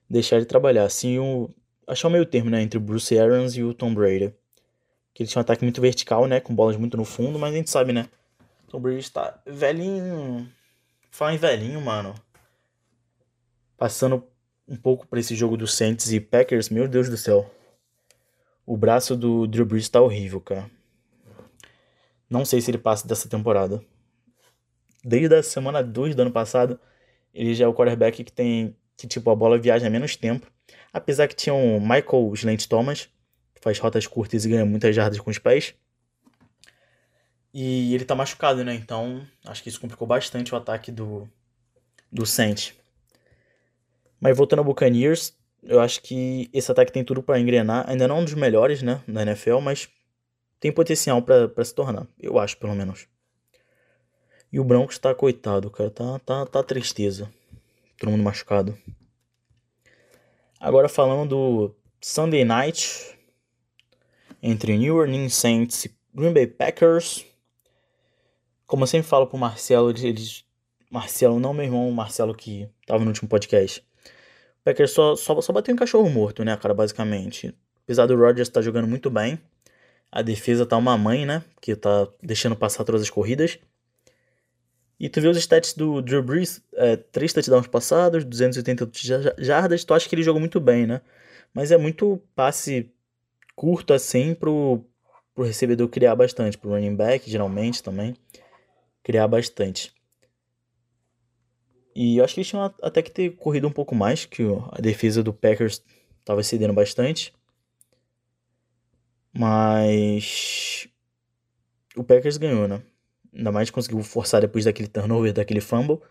deixar 0.10 0.38
ele 0.38 0.46
trabalhar. 0.46 0.86
Assim, 0.86 1.20
o, 1.20 1.50
achar 1.88 2.08
o 2.08 2.12
meio 2.12 2.26
termo, 2.26 2.50
né, 2.50 2.62
entre 2.62 2.78
o 2.78 2.82
Bruce 2.82 3.18
Arians 3.18 3.56
e 3.56 3.64
o 3.64 3.74
Tom 3.74 3.94
Brady. 3.94 4.34
Que 5.14 5.24
ele 5.24 5.30
tinha 5.30 5.40
um 5.40 5.42
ataque 5.42 5.64
muito 5.64 5.82
vertical, 5.82 6.28
né, 6.28 6.40
com 6.40 6.54
bolas 6.54 6.78
muito 6.78 6.98
no 6.98 7.06
fundo, 7.06 7.40
mas 7.40 7.54
a 7.54 7.58
gente 7.58 7.70
sabe, 7.70 7.92
né, 7.92 8.10
Tom 8.68 8.80
Brady 8.80 9.00
está 9.00 9.42
velhinho. 9.46 10.48
Fala 11.10 11.34
em 11.34 11.38
velhinho, 11.38 11.82
mano. 11.82 12.14
Passando 13.78 14.24
um 14.68 14.76
pouco 14.76 15.08
para 15.08 15.20
esse 15.20 15.36
jogo 15.36 15.56
do 15.56 15.66
Saints 15.66 16.12
e 16.12 16.20
Packers, 16.20 16.70
meu 16.70 16.88
Deus 16.88 17.10
do 17.10 17.18
céu. 17.18 17.50
O 18.66 18.76
braço 18.76 19.16
do 19.16 19.48
Drew 19.48 19.66
Brees 19.66 19.88
tá 19.88 20.02
horrível, 20.02 20.42
cara. 20.42 20.70
Não 22.30 22.44
sei 22.44 22.60
se 22.60 22.70
ele 22.70 22.78
passa 22.78 23.08
dessa 23.08 23.30
temporada. 23.30 23.82
Desde 25.04 25.34
a 25.34 25.42
semana 25.42 25.82
2 25.82 26.14
do 26.14 26.24
ano 26.24 26.32
passado, 26.32 26.78
ele 27.34 27.56
já 27.56 27.64
é 27.64 27.68
o 27.68 27.74
quarterback 27.74 28.24
que 28.26 28.32
tem 28.32 28.76
que 28.98 29.08
tipo 29.08 29.30
a 29.30 29.36
bola 29.36 29.60
viaja 29.60 29.90
menos 29.90 30.16
tempo. 30.16 30.52
Apesar 30.92 31.28
que 31.28 31.36
tinha 31.36 31.54
o 31.54 31.80
Michael 31.80 32.34
Slant 32.34 32.66
Thomas, 32.66 33.08
que 33.54 33.62
faz 33.62 33.78
rotas 33.78 34.08
curtas 34.08 34.44
e 34.44 34.50
ganha 34.50 34.66
muitas 34.66 34.96
jardas 34.96 35.20
com 35.20 35.30
os 35.30 35.38
pés. 35.38 35.76
E 37.54 37.94
ele 37.94 38.04
tá 38.04 38.16
machucado, 38.16 38.64
né? 38.64 38.74
Então, 38.74 39.26
acho 39.46 39.62
que 39.64 39.70
isso 39.70 39.80
complicou 39.80 40.08
bastante 40.08 40.54
o 40.54 40.58
ataque 40.58 40.92
do 40.92 41.30
do 42.12 42.26
Saints. 42.26 42.74
Mas 44.20 44.36
voltando 44.36 44.60
ao 44.60 44.66
Buccaneers, 44.66 45.34
eu 45.62 45.80
acho 45.80 46.02
que 46.02 46.50
esse 46.54 46.72
ataque 46.72 46.92
tem 46.92 47.04
tudo 47.04 47.22
para 47.22 47.40
engrenar. 47.40 47.88
Ainda 47.88 48.08
não 48.08 48.20
um 48.20 48.24
dos 48.24 48.34
melhores, 48.34 48.82
né, 48.82 49.02
na 49.06 49.22
NFL, 49.22 49.60
mas 49.60 49.90
tem 50.60 50.72
potencial 50.72 51.22
para 51.22 51.64
se 51.64 51.76
tornar. 51.76 52.08
Eu 52.20 52.40
acho, 52.40 52.58
pelo 52.58 52.74
menos. 52.74 53.08
E 54.52 54.60
o 54.60 54.64
Broncos 54.64 54.98
tá 54.98 55.14
coitado, 55.14 55.70
cara. 55.70 55.92
Tá, 55.92 56.20
tá, 56.20 56.46
tá 56.46 56.64
tristeza 56.64 57.30
todo 57.98 58.12
mundo 58.12 58.24
machucado. 58.24 58.78
Agora 60.60 60.90
falando 60.90 61.30
do 61.30 61.76
Sunday 62.02 62.44
Night 62.44 63.18
entre 64.42 64.78
New 64.78 64.96
Orleans 64.96 65.34
Saints 65.34 65.86
e 65.86 65.96
Green 66.14 66.34
Bay 66.34 66.48
Packers. 66.48 67.26
Como 68.66 68.84
eu 68.84 68.88
sempre 68.88 69.08
falo 69.08 69.28
pro 69.28 69.38
Marcelo, 69.38 69.92
eles, 69.92 70.44
Marcelo, 70.90 71.40
não 71.40 71.54
meu 71.54 71.66
irmão, 71.66 71.92
Marcelo 71.92 72.36
que 72.36 72.70
tava 72.86 73.04
no 73.04 73.10
último 73.10 73.30
podcast. 73.30 73.82
O 74.62 74.64
Packers 74.64 74.92
só, 74.92 75.16
só, 75.16 75.40
só 75.42 75.54
bateu 75.54 75.74
em 75.74 75.78
cachorro 75.78 76.10
morto, 76.10 76.44
né, 76.44 76.56
cara, 76.58 76.74
basicamente. 76.74 77.54
Apesar 77.84 78.06
do 78.06 78.18
Rodgers 78.18 78.50
estar 78.50 78.60
tá 78.60 78.66
jogando 78.66 78.88
muito 78.88 79.10
bem, 79.10 79.40
a 80.12 80.22
defesa 80.22 80.66
tá 80.66 80.76
uma 80.76 80.98
mãe, 80.98 81.26
né, 81.26 81.44
que 81.62 81.76
tá 81.76 82.08
deixando 82.22 82.56
passar 82.56 82.84
todas 82.84 83.02
as 83.02 83.10
corridas. 83.10 83.60
E 85.00 85.08
tu 85.10 85.22
vê 85.22 85.28
os 85.28 85.38
stats 85.38 85.74
do 85.74 86.02
Drew 86.02 86.24
Brees, 86.24 86.62
é, 86.74 86.96
3 86.98 87.32
touchdowns 87.34 87.68
passados, 87.68 88.24
280 88.24 88.90
jardas, 89.38 89.84
tu 89.84 89.94
acha 89.94 90.10
que 90.10 90.16
ele 90.16 90.24
jogou 90.24 90.40
muito 90.40 90.60
bem, 90.60 90.88
né? 90.88 91.02
Mas 91.54 91.72
é 91.72 91.78
muito 91.78 92.22
passe 92.36 92.92
curto 93.56 93.94
assim 93.94 94.34
pro, 94.34 94.84
pro 95.36 95.44
recebedor 95.44 95.88
criar 95.90 96.16
bastante, 96.16 96.58
pro 96.58 96.72
running 96.72 96.96
back, 96.96 97.30
geralmente 97.30 97.84
também, 97.84 98.16
criar 99.04 99.28
bastante. 99.28 99.94
E 101.96 102.18
eu 102.18 102.24
acho 102.24 102.36
que 102.36 102.42
eles 102.42 102.50
tinham 102.50 102.64
até 102.82 103.02
que 103.02 103.12
ter 103.12 103.36
corrido 103.38 103.68
um 103.68 103.72
pouco 103.72 103.96
mais, 103.96 104.26
que 104.26 104.44
a 104.72 104.80
defesa 104.82 105.24
do 105.24 105.34
Packers 105.34 105.84
estava 106.20 106.44
cedendo 106.44 106.74
bastante. 106.74 107.34
Mas 109.34 110.88
o 111.96 112.04
Packers 112.04 112.38
ganhou, 112.38 112.68
né? 112.68 112.82
Ainda 113.38 113.52
mais 113.52 113.70
conseguiu 113.70 114.02
forçar 114.02 114.42
depois 114.42 114.66
daquele 114.66 114.88
turnover, 114.88 115.32
daquele 115.32 115.62
fumble. 115.62 116.02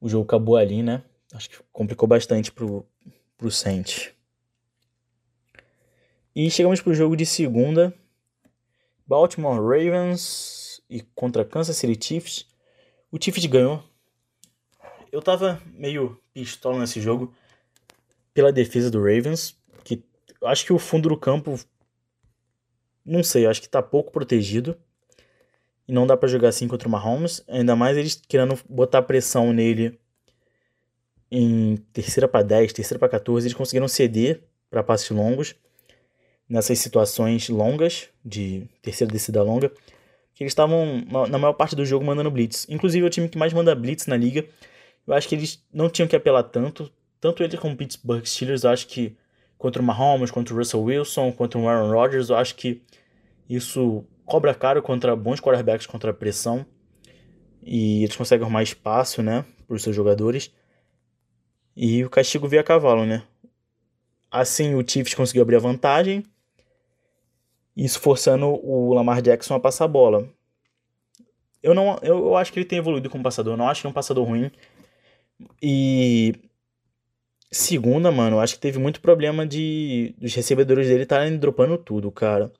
O 0.00 0.08
jogo 0.08 0.24
acabou 0.24 0.56
ali, 0.56 0.82
né? 0.82 1.04
Acho 1.34 1.50
que 1.50 1.58
complicou 1.70 2.08
bastante 2.08 2.50
pro, 2.50 2.86
pro 3.36 3.50
Saints. 3.50 4.10
E 6.34 6.50
chegamos 6.50 6.80
pro 6.80 6.94
jogo 6.94 7.14
de 7.14 7.26
segunda. 7.26 7.92
Baltimore 9.06 9.60
Ravens 9.60 10.82
e 10.88 11.02
contra 11.14 11.44
Kansas 11.44 11.76
City 11.76 12.02
Chiefs. 12.02 12.46
O 13.10 13.22
Chiefs 13.22 13.44
ganhou. 13.44 13.84
Eu 15.12 15.20
tava 15.20 15.60
meio 15.66 16.18
pistola 16.32 16.78
nesse 16.78 16.98
jogo 16.98 17.34
pela 18.32 18.50
defesa 18.50 18.90
do 18.90 19.00
Ravens, 19.00 19.54
que 19.84 20.02
acho 20.44 20.64
que 20.64 20.72
o 20.72 20.78
fundo 20.78 21.10
do 21.10 21.16
campo 21.18 21.60
não 23.04 23.22
sei, 23.22 23.46
acho 23.46 23.60
que 23.60 23.68
tá 23.68 23.82
pouco 23.82 24.10
protegido. 24.10 24.78
E 25.92 25.94
não 25.94 26.06
dá 26.06 26.16
para 26.16 26.26
jogar 26.26 26.48
assim 26.48 26.66
contra 26.66 26.88
o 26.88 26.90
Mahomes. 26.90 27.44
Ainda 27.46 27.76
mais 27.76 27.98
eles 27.98 28.18
querendo 28.26 28.58
botar 28.66 29.02
pressão 29.02 29.52
nele 29.52 30.00
em 31.30 31.76
terceira 31.92 32.26
para 32.26 32.42
10, 32.42 32.72
terceira 32.72 32.98
para 32.98 33.10
14. 33.10 33.46
Eles 33.46 33.54
conseguiram 33.54 33.86
ceder 33.86 34.42
para 34.70 34.82
passes 34.82 35.10
longos. 35.10 35.54
Nessas 36.48 36.78
situações 36.78 37.50
longas, 37.50 38.08
de 38.24 38.66
terceira 38.80 39.12
descida 39.12 39.42
longa. 39.42 39.68
Que 40.34 40.44
eles 40.44 40.52
estavam, 40.52 41.04
na 41.28 41.36
maior 41.36 41.52
parte 41.52 41.76
do 41.76 41.84
jogo, 41.84 42.06
mandando 42.06 42.30
blitz. 42.30 42.66
Inclusive, 42.70 43.04
é 43.04 43.06
o 43.06 43.10
time 43.10 43.28
que 43.28 43.36
mais 43.36 43.52
manda 43.52 43.74
blitz 43.74 44.06
na 44.06 44.16
liga. 44.16 44.46
Eu 45.06 45.12
acho 45.12 45.28
que 45.28 45.34
eles 45.34 45.62
não 45.70 45.90
tinham 45.90 46.08
que 46.08 46.16
apelar 46.16 46.44
tanto. 46.44 46.90
Tanto 47.20 47.42
ele 47.42 47.58
como 47.58 47.74
o 47.74 47.76
Pittsburgh 47.76 48.24
Steelers, 48.24 48.64
eu 48.64 48.70
acho 48.70 48.86
que 48.86 49.14
contra 49.58 49.82
o 49.82 49.84
Mahomes, 49.84 50.30
contra 50.30 50.54
o 50.54 50.56
Russell 50.56 50.84
Wilson, 50.84 51.32
contra 51.32 51.60
o 51.60 51.68
Aaron 51.68 51.90
Rodgers, 51.90 52.30
eu 52.30 52.36
acho 52.36 52.54
que 52.54 52.80
isso 53.46 54.06
cobra 54.24 54.54
caro 54.54 54.82
contra 54.82 55.14
bons 55.16 55.40
quarterbacks 55.40 55.86
contra 55.86 56.12
pressão. 56.12 56.64
E 57.62 58.02
eles 58.02 58.16
conseguem 58.16 58.44
arrumar 58.44 58.62
espaço, 58.62 59.22
né, 59.22 59.44
para 59.66 59.76
os 59.76 59.82
seus 59.82 59.94
jogadores. 59.94 60.52
E 61.76 62.04
o 62.04 62.10
castigo 62.10 62.48
veio 62.48 62.60
a 62.60 62.64
cavalo, 62.64 63.06
né? 63.06 63.22
Assim 64.30 64.74
o 64.74 64.86
Chiefs 64.86 65.14
conseguiu 65.14 65.42
abrir 65.42 65.56
a 65.56 65.60
vantagem. 65.60 66.24
Isso 67.76 68.00
forçando 68.00 68.46
o 68.46 68.92
Lamar 68.92 69.22
Jackson 69.22 69.54
a 69.54 69.60
passar 69.60 69.86
a 69.86 69.88
bola. 69.88 70.28
Eu 71.62 71.74
não 71.74 71.98
eu, 72.02 72.18
eu 72.26 72.36
acho 72.36 72.52
que 72.52 72.58
ele 72.58 72.66
tem 72.66 72.78
evoluído 72.78 73.08
como 73.08 73.22
passador, 73.22 73.54
eu 73.54 73.56
não 73.56 73.68
acho 73.68 73.82
que 73.82 73.86
é 73.86 73.90
um 73.90 73.92
passador 73.92 74.26
ruim. 74.26 74.50
E 75.60 76.34
segunda, 77.50 78.10
mano, 78.10 78.36
eu 78.36 78.40
acho 78.40 78.54
que 78.54 78.60
teve 78.60 78.78
muito 78.78 79.00
problema 79.00 79.46
de 79.46 80.14
dos 80.18 80.34
recebedores 80.34 80.88
dele 80.88 81.04
estarem 81.04 81.36
dropando 81.38 81.78
tudo, 81.78 82.10
cara. 82.10 82.52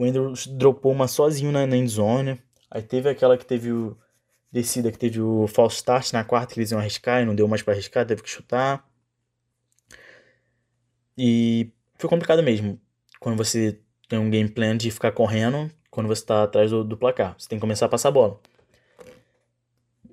O 0.00 0.04
Andrews 0.06 0.46
dropou 0.46 0.92
uma 0.92 1.06
sozinho 1.06 1.52
na, 1.52 1.66
na 1.66 1.76
endzone. 1.76 2.40
Aí 2.70 2.80
teve 2.80 3.10
aquela 3.10 3.36
que 3.36 3.44
teve 3.44 3.70
o 3.70 3.98
descida 4.50 4.90
que 4.90 4.96
teve 4.96 5.20
o 5.20 5.46
false 5.46 5.76
start 5.76 6.14
na 6.14 6.24
quarta 6.24 6.54
que 6.54 6.58
eles 6.58 6.70
iam 6.70 6.80
arriscar 6.80 7.20
e 7.20 7.26
não 7.26 7.34
deu 7.34 7.46
mais 7.46 7.60
para 7.60 7.74
arriscar, 7.74 8.06
teve 8.06 8.22
que 8.22 8.30
chutar. 8.30 8.82
E 11.18 11.70
foi 11.98 12.08
complicado 12.08 12.42
mesmo. 12.42 12.80
Quando 13.20 13.36
você 13.36 13.78
tem 14.08 14.18
um 14.18 14.30
game 14.30 14.48
plan 14.48 14.74
de 14.74 14.90
ficar 14.90 15.12
correndo, 15.12 15.70
quando 15.90 16.06
você 16.06 16.22
está 16.22 16.44
atrás 16.44 16.70
do, 16.70 16.82
do, 16.82 16.96
placar. 16.96 17.34
Você 17.36 17.46
tem 17.46 17.58
que 17.58 17.60
começar 17.60 17.84
a 17.84 17.90
passar 17.90 18.08
a 18.08 18.12
bola. 18.12 18.40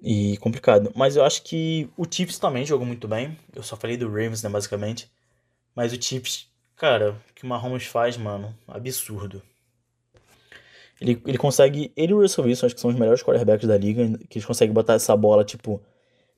E 0.03 0.35
complicado. 0.39 0.91
Mas 0.97 1.15
eu 1.15 1.23
acho 1.23 1.43
que 1.43 1.89
o 1.95 2.03
Chiefs 2.03 2.37
também 2.37 2.65
jogou 2.65 2.85
muito 2.85 3.07
bem. 3.07 3.39
Eu 3.55 3.63
só 3.63 3.77
falei 3.77 3.95
do 3.95 4.09
Ravens, 4.09 4.43
né, 4.43 4.49
basicamente. 4.49 5.09
Mas 5.73 5.93
o 5.93 6.01
Chiefs, 6.01 6.51
cara, 6.75 7.11
o 7.31 7.33
que 7.33 7.45
o 7.45 7.47
Mahomes 7.47 7.85
faz, 7.85 8.17
mano, 8.17 8.53
absurdo. 8.67 9.41
Ele, 10.99 11.21
ele 11.25 11.37
consegue. 11.37 11.91
Ele 11.95 12.11
e 12.11 12.15
o 12.15 12.21
Russell 12.21 12.45
Wilson, 12.45 12.65
acho 12.65 12.75
que 12.75 12.81
são 12.81 12.89
os 12.89 12.95
melhores 12.95 13.21
quarterbacks 13.23 13.67
da 13.67 13.77
liga. 13.77 14.17
Que 14.29 14.37
eles 14.37 14.45
conseguem 14.45 14.73
botar 14.73 14.93
essa 14.93 15.15
bola, 15.15 15.43
tipo, 15.43 15.81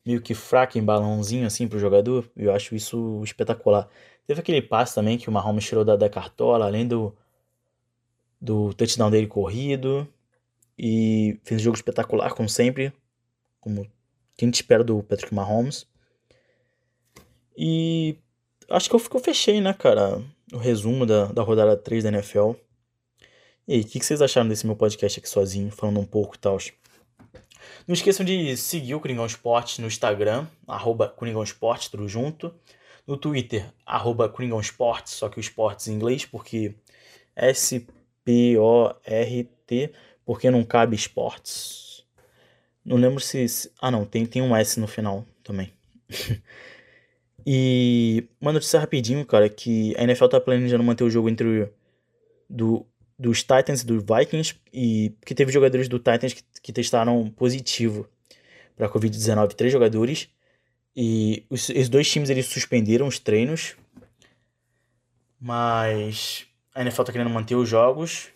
meio 0.06 0.22
que 0.22 0.34
fraca 0.34 0.78
em 0.78 0.84
balãozinho, 0.84 1.48
assim, 1.48 1.68
pro 1.68 1.80
jogador. 1.80 2.30
Eu 2.36 2.54
acho 2.54 2.76
isso 2.76 3.22
espetacular. 3.24 3.88
Teve 4.28 4.42
aquele 4.42 4.62
passe 4.62 4.96
também 4.96 5.18
que 5.18 5.30
o 5.30 5.32
Mahomes 5.32 5.66
tirou 5.66 5.86
da, 5.86 5.96
da 5.96 6.10
cartola, 6.10 6.66
além 6.66 6.88
do, 6.88 7.16
do 8.40 8.74
touchdown 8.74 9.10
dele 9.10 9.28
corrido. 9.28 10.08
E 10.78 11.40
fez 11.44 11.62
um 11.62 11.64
jogo 11.64 11.78
espetacular, 11.78 12.34
como 12.34 12.48
sempre. 12.50 12.94
Como 13.60 13.88
quem 14.38 14.50
te 14.50 14.56
espera 14.56 14.84
do 14.84 15.04
Patrick 15.04 15.34
Mahomes. 15.34 15.86
E 17.58 18.18
acho 18.70 18.90
que 18.90 18.96
eu, 18.96 19.02
eu 19.14 19.20
fechei, 19.20 19.60
né, 19.60 19.74
cara? 19.74 20.24
O 20.54 20.58
resumo 20.58 21.06
da, 21.06 21.26
da 21.26 21.42
rodada 21.42 21.76
3 21.76 22.04
da 22.04 22.10
NFL. 22.10 22.54
E 23.70 23.74
aí, 23.76 23.82
o 23.82 23.86
que, 23.86 24.04
vocês 24.04 24.20
acharam 24.20 24.50
desse 24.50 24.66
meu 24.66 24.76
podcast 24.76 25.20
aqui 25.20 25.30
sozinho, 25.30 25.70
falando 25.70 26.00
um 26.00 26.06
pouco 26.06 26.36
e 26.36 26.40
tal? 26.40 26.58
Não 27.88 27.94
esqueçam 27.94 28.26
de 28.26 28.58
seguir 28.58 28.96
o 28.96 29.00
Coringão 29.00 29.28
Esporte 29.28 29.80
no 29.80 29.86
Instagram, 29.86 30.48
arroba 30.68 31.08
Coringão 31.08 31.44
Esporte, 31.44 31.92
tudo 31.92 32.10
junto. 32.10 32.52
No 33.06 33.16
Twitter, 33.16 33.72
arroba 33.86 34.28
Coringão 34.28 34.60
Esporte, 34.60 35.12
só 35.12 35.30
que 35.30 35.38
o 35.38 35.40
esportes 35.40 35.88
em 35.88 35.94
inglês, 35.94 36.26
porque 36.26 36.74
S-P-O-R-T, 37.36 37.94
porque 40.26 40.50
não 40.50 40.64
cabe 40.64 40.96
esportes. 40.96 42.04
Não 42.84 42.98
lembro 42.98 43.20
se... 43.20 43.46
Ah, 43.80 43.92
não, 43.92 44.04
tem, 44.04 44.26
tem 44.26 44.42
um 44.42 44.56
S 44.56 44.80
no 44.80 44.88
final 44.88 45.24
também. 45.44 45.72
e 47.46 48.28
uma 48.42 48.52
notícia 48.52 48.80
rapidinho, 48.80 49.24
cara, 49.28 49.48
que 49.48 49.96
a 49.96 50.02
NFL 50.06 50.26
tá 50.26 50.42
planejando 50.42 50.84
manter 50.84 51.04
o 51.04 51.10
jogo 51.12 51.30
entre 51.30 51.72
do 52.50 52.84
dos 53.20 53.44
Titans 53.44 53.82
e 53.82 53.86
do 53.86 54.00
Vikings 54.00 54.56
e 54.74 55.14
que 55.26 55.36
teve 55.36 55.52
jogadores 55.52 55.90
do 55.90 56.00
Titans 56.00 56.34
que, 56.34 56.44
que 56.64 56.72
testaram 56.72 57.30
positivo 57.30 58.08
para 58.78 58.88
a 58.88 58.90
Covid-19, 58.90 59.54
três 59.54 59.74
jogadores. 59.74 60.30
E 60.96 61.46
os, 61.50 61.70
esses 61.70 61.90
dois 61.90 62.10
times 62.10 62.30
eles 62.30 62.46
suspenderam 62.46 63.08
os 63.08 63.20
treinos, 63.20 63.76
mas 65.40 66.48
a 66.74 66.82
NFL 66.82 67.02
está 67.02 67.12
querendo 67.12 67.30
manter 67.30 67.56
os 67.56 67.68
jogos 67.68 68.30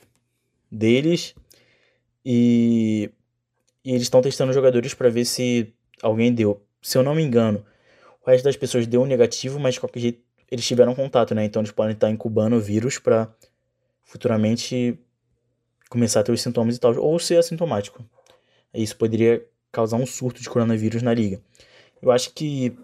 deles 0.69 1.34
e, 2.26 3.10
e 3.86 3.91
eles 3.91 4.04
estão 4.04 4.22
testando 4.22 4.52
jogadores 4.52 4.93
para 4.93 5.10
ver 5.10 5.24
se 5.24 5.74
alguém 6.02 6.34
deu. 6.34 6.62
Se 6.82 6.98
eu 6.98 7.04
não 7.04 7.15
me 7.15 7.24
engano, 7.24 7.65
o 8.26 8.30
resto 8.30 8.43
das 8.43 8.58
pessoas 8.58 8.86
deu 8.86 9.02
um 9.02 9.06
negativo, 9.06 9.60
mas 9.60 9.76
de 9.76 9.80
qualquer 9.80 10.00
jeito 10.02 10.22
eles 10.52 10.67
tiveram 10.67 10.93
contato, 10.93 11.34
né? 11.34 11.46
Então 11.46 11.62
eles 11.62 11.72
podem 11.72 11.93
estar 11.93 12.10
incubando 12.12 12.58
o 12.58 12.62
vírus 12.62 13.00
para 13.00 13.34
futuramente 14.04 15.00
começar 15.89 16.22
a 16.22 16.24
ter 16.24 16.32
os 16.32 16.42
sintomas 16.42 16.76
e 16.76 16.80
tal, 16.80 16.96
ou 16.98 17.20
ser 17.20 17.38
assintomático. 17.38 18.04
Isso 18.74 18.98
poderia 18.98 19.46
causar 19.72 19.98
um 19.98 20.06
surto 20.06 20.42
de 20.42 20.50
coronavírus 20.50 21.02
na 21.02 21.13
liga. 21.13 21.42
Eu 22.02 22.12
acho 22.12 22.32
que 22.34 22.76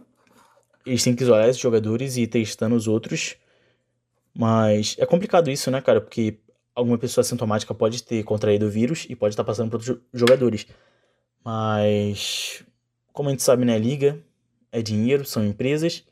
eles 0.86 1.04
têm 1.04 1.16
que 1.16 1.24
isolar 1.24 1.48
esses 1.48 1.62
jogadores 1.62 2.18
e 2.18 2.24
ir 2.24 2.28
testando 2.28 2.76
os 2.76 2.88
outros, 2.88 3.36
mas 4.34 4.96
é 5.00 5.06
complicado 5.06 5.50
isso, 5.50 5.70
né, 5.70 5.82
cara? 5.82 6.00
Porque 6.00 6.38
alguma 6.74 6.98
pessoa 6.98 7.22
assintomática 7.22 7.74
pode 7.74 8.04
ter 8.04 8.24
contraído 8.24 8.68
o 8.68 8.70
vírus 8.70 9.06
e 9.10 9.16
pode 9.16 9.34
estar 9.34 9.44
passando 9.44 9.70
para 9.70 9.78
outros 9.78 10.00
jogadores. 10.14 10.68
Mas, 11.44 12.64
como 13.12 13.30
a 13.30 13.32
gente 13.32 13.44
sabe, 13.44 13.66
né, 13.66 13.78
liga 13.78 14.24
é 14.72 14.82
dinheiro, 14.82 15.26
são 15.26 15.46
empresas 15.46 16.04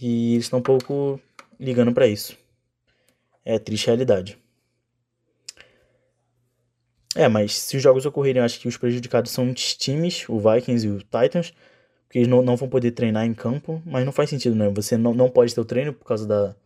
e 0.00 0.34
eles 0.34 0.46
estão 0.46 0.58
um 0.58 0.62
pouco 0.62 1.20
ligando 1.58 1.92
para 1.92 2.06
isso. 2.06 2.36
É 3.44 3.58
triste 3.58 3.86
realidade. 3.86 4.38
É, 7.14 7.28
mas 7.28 7.56
se 7.56 7.76
os 7.76 7.82
jogos 7.82 8.04
ocorrerem, 8.04 8.42
acho 8.42 8.58
que 8.58 8.66
os 8.66 8.76
prejudicados 8.76 9.30
são 9.30 9.50
os 9.50 9.76
times, 9.76 10.28
o 10.28 10.38
Vikings 10.38 10.86
e 10.86 10.90
o 10.90 10.98
Titans, 10.98 11.52
porque 12.06 12.18
eles 12.18 12.28
não, 12.28 12.42
não 12.42 12.56
vão 12.56 12.68
poder 12.68 12.90
treinar 12.90 13.24
em 13.24 13.32
campo, 13.32 13.80
mas 13.86 14.04
não 14.04 14.12
faz 14.12 14.30
sentido, 14.30 14.56
né? 14.56 14.68
Você 14.70 14.96
não, 14.96 15.14
não 15.14 15.30
pode 15.30 15.54
ter 15.54 15.60
o 15.60 15.64
treino 15.64 15.92
por 15.92 16.04
causa 16.04 16.26
da, 16.26 16.56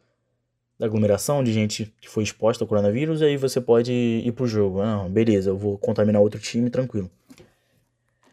da 0.78 0.86
aglomeração 0.86 1.44
de 1.44 1.52
gente 1.52 1.92
que 2.00 2.08
foi 2.08 2.22
exposta 2.22 2.64
ao 2.64 2.68
coronavírus, 2.68 3.20
e 3.20 3.26
aí 3.26 3.36
você 3.36 3.60
pode 3.60 3.92
ir 3.92 4.32
pro 4.32 4.46
jogo. 4.46 4.80
Ah, 4.80 5.06
beleza, 5.08 5.50
eu 5.50 5.58
vou 5.58 5.76
contaminar 5.76 6.22
outro 6.22 6.40
time, 6.40 6.70
tranquilo. 6.70 7.10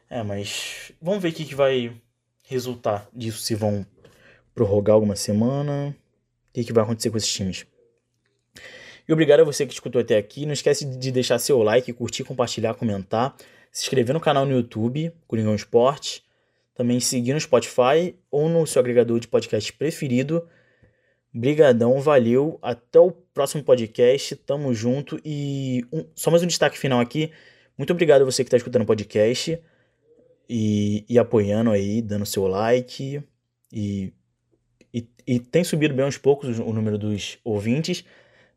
É, 0.09 0.23
mas 0.23 0.93
vamos 1.01 1.21
ver 1.21 1.29
o 1.29 1.33
que, 1.33 1.43
que 1.43 1.55
vai 1.55 1.91
resultar 2.43 3.09
disso, 3.13 3.39
se 3.39 3.55
vão 3.55 3.85
prorrogar 4.53 4.93
alguma 4.93 5.15
semana, 5.17 5.93
o 6.49 6.53
que, 6.53 6.63
que 6.63 6.71
vai 6.71 6.83
acontecer 6.83 7.09
com 7.09 7.17
esses 7.17 7.31
times. 7.33 7.65
E 9.07 9.13
obrigado 9.13 9.41
a 9.41 9.43
você 9.43 9.65
que 9.65 9.73
escutou 9.73 10.01
até 10.01 10.17
aqui. 10.17 10.45
Não 10.45 10.53
esquece 10.53 10.85
de 10.85 11.11
deixar 11.11 11.37
seu 11.37 11.61
like, 11.61 11.91
curtir, 11.93 12.23
compartilhar, 12.23 12.73
comentar. 12.73 13.35
Se 13.71 13.83
inscrever 13.83 14.13
no 14.13 14.19
canal 14.19 14.45
no 14.45 14.53
YouTube, 14.53 15.11
Coringão 15.27 15.53
Esporte. 15.53 16.23
Também 16.73 16.99
seguir 16.99 17.33
no 17.33 17.39
Spotify 17.39 18.15
ou 18.31 18.49
no 18.49 18.65
seu 18.65 18.79
agregador 18.79 19.19
de 19.19 19.27
podcast 19.27 19.71
preferido. 19.73 20.47
Brigadão, 21.33 21.99
valeu. 22.01 22.57
Até 22.61 22.99
o 22.99 23.11
próximo 23.11 23.63
podcast. 23.63 24.35
Tamo 24.37 24.73
junto. 24.73 25.19
E 25.23 25.85
um, 25.91 26.05
só 26.15 26.31
mais 26.31 26.41
um 26.41 26.47
destaque 26.47 26.77
final 26.77 26.99
aqui. 26.99 27.31
Muito 27.77 27.91
obrigado 27.91 28.23
a 28.23 28.25
você 28.25 28.43
que 28.43 28.47
está 28.47 28.57
escutando 28.57 28.83
o 28.83 28.85
podcast 28.85 29.59
e, 30.49 31.05
e, 31.07 31.19
apoiando 31.19 31.71
aí, 31.71 32.01
dando 32.01 32.25
seu 32.25 32.47
like. 32.47 33.21
E, 33.71 34.13
e, 34.93 35.07
e 35.27 35.39
tem 35.39 35.63
subido 35.63 35.93
bem 35.93 36.05
aos 36.05 36.17
poucos 36.17 36.57
o, 36.57 36.63
o 36.63 36.73
número 36.73 36.97
dos 36.97 37.37
ouvintes. 37.43 38.03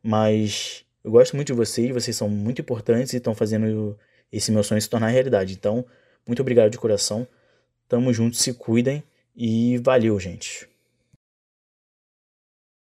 Mas 0.01 0.85
eu 1.03 1.11
gosto 1.11 1.35
muito 1.35 1.47
de 1.47 1.53
vocês, 1.53 1.91
vocês 1.91 2.15
são 2.15 2.29
muito 2.29 2.61
importantes 2.61 3.13
e 3.13 3.17
estão 3.17 3.33
fazendo 3.35 3.97
esse 4.31 4.51
meu 4.51 4.63
sonho 4.63 4.81
se 4.81 4.89
tornar 4.89 5.09
realidade. 5.09 5.53
Então, 5.53 5.85
muito 6.25 6.41
obrigado 6.41 6.69
de 6.69 6.77
coração. 6.77 7.27
Tamo 7.87 8.13
junto, 8.13 8.35
se 8.35 8.53
cuidem 8.53 9.03
e 9.35 9.77
valeu, 9.79 10.19
gente. 10.19 10.67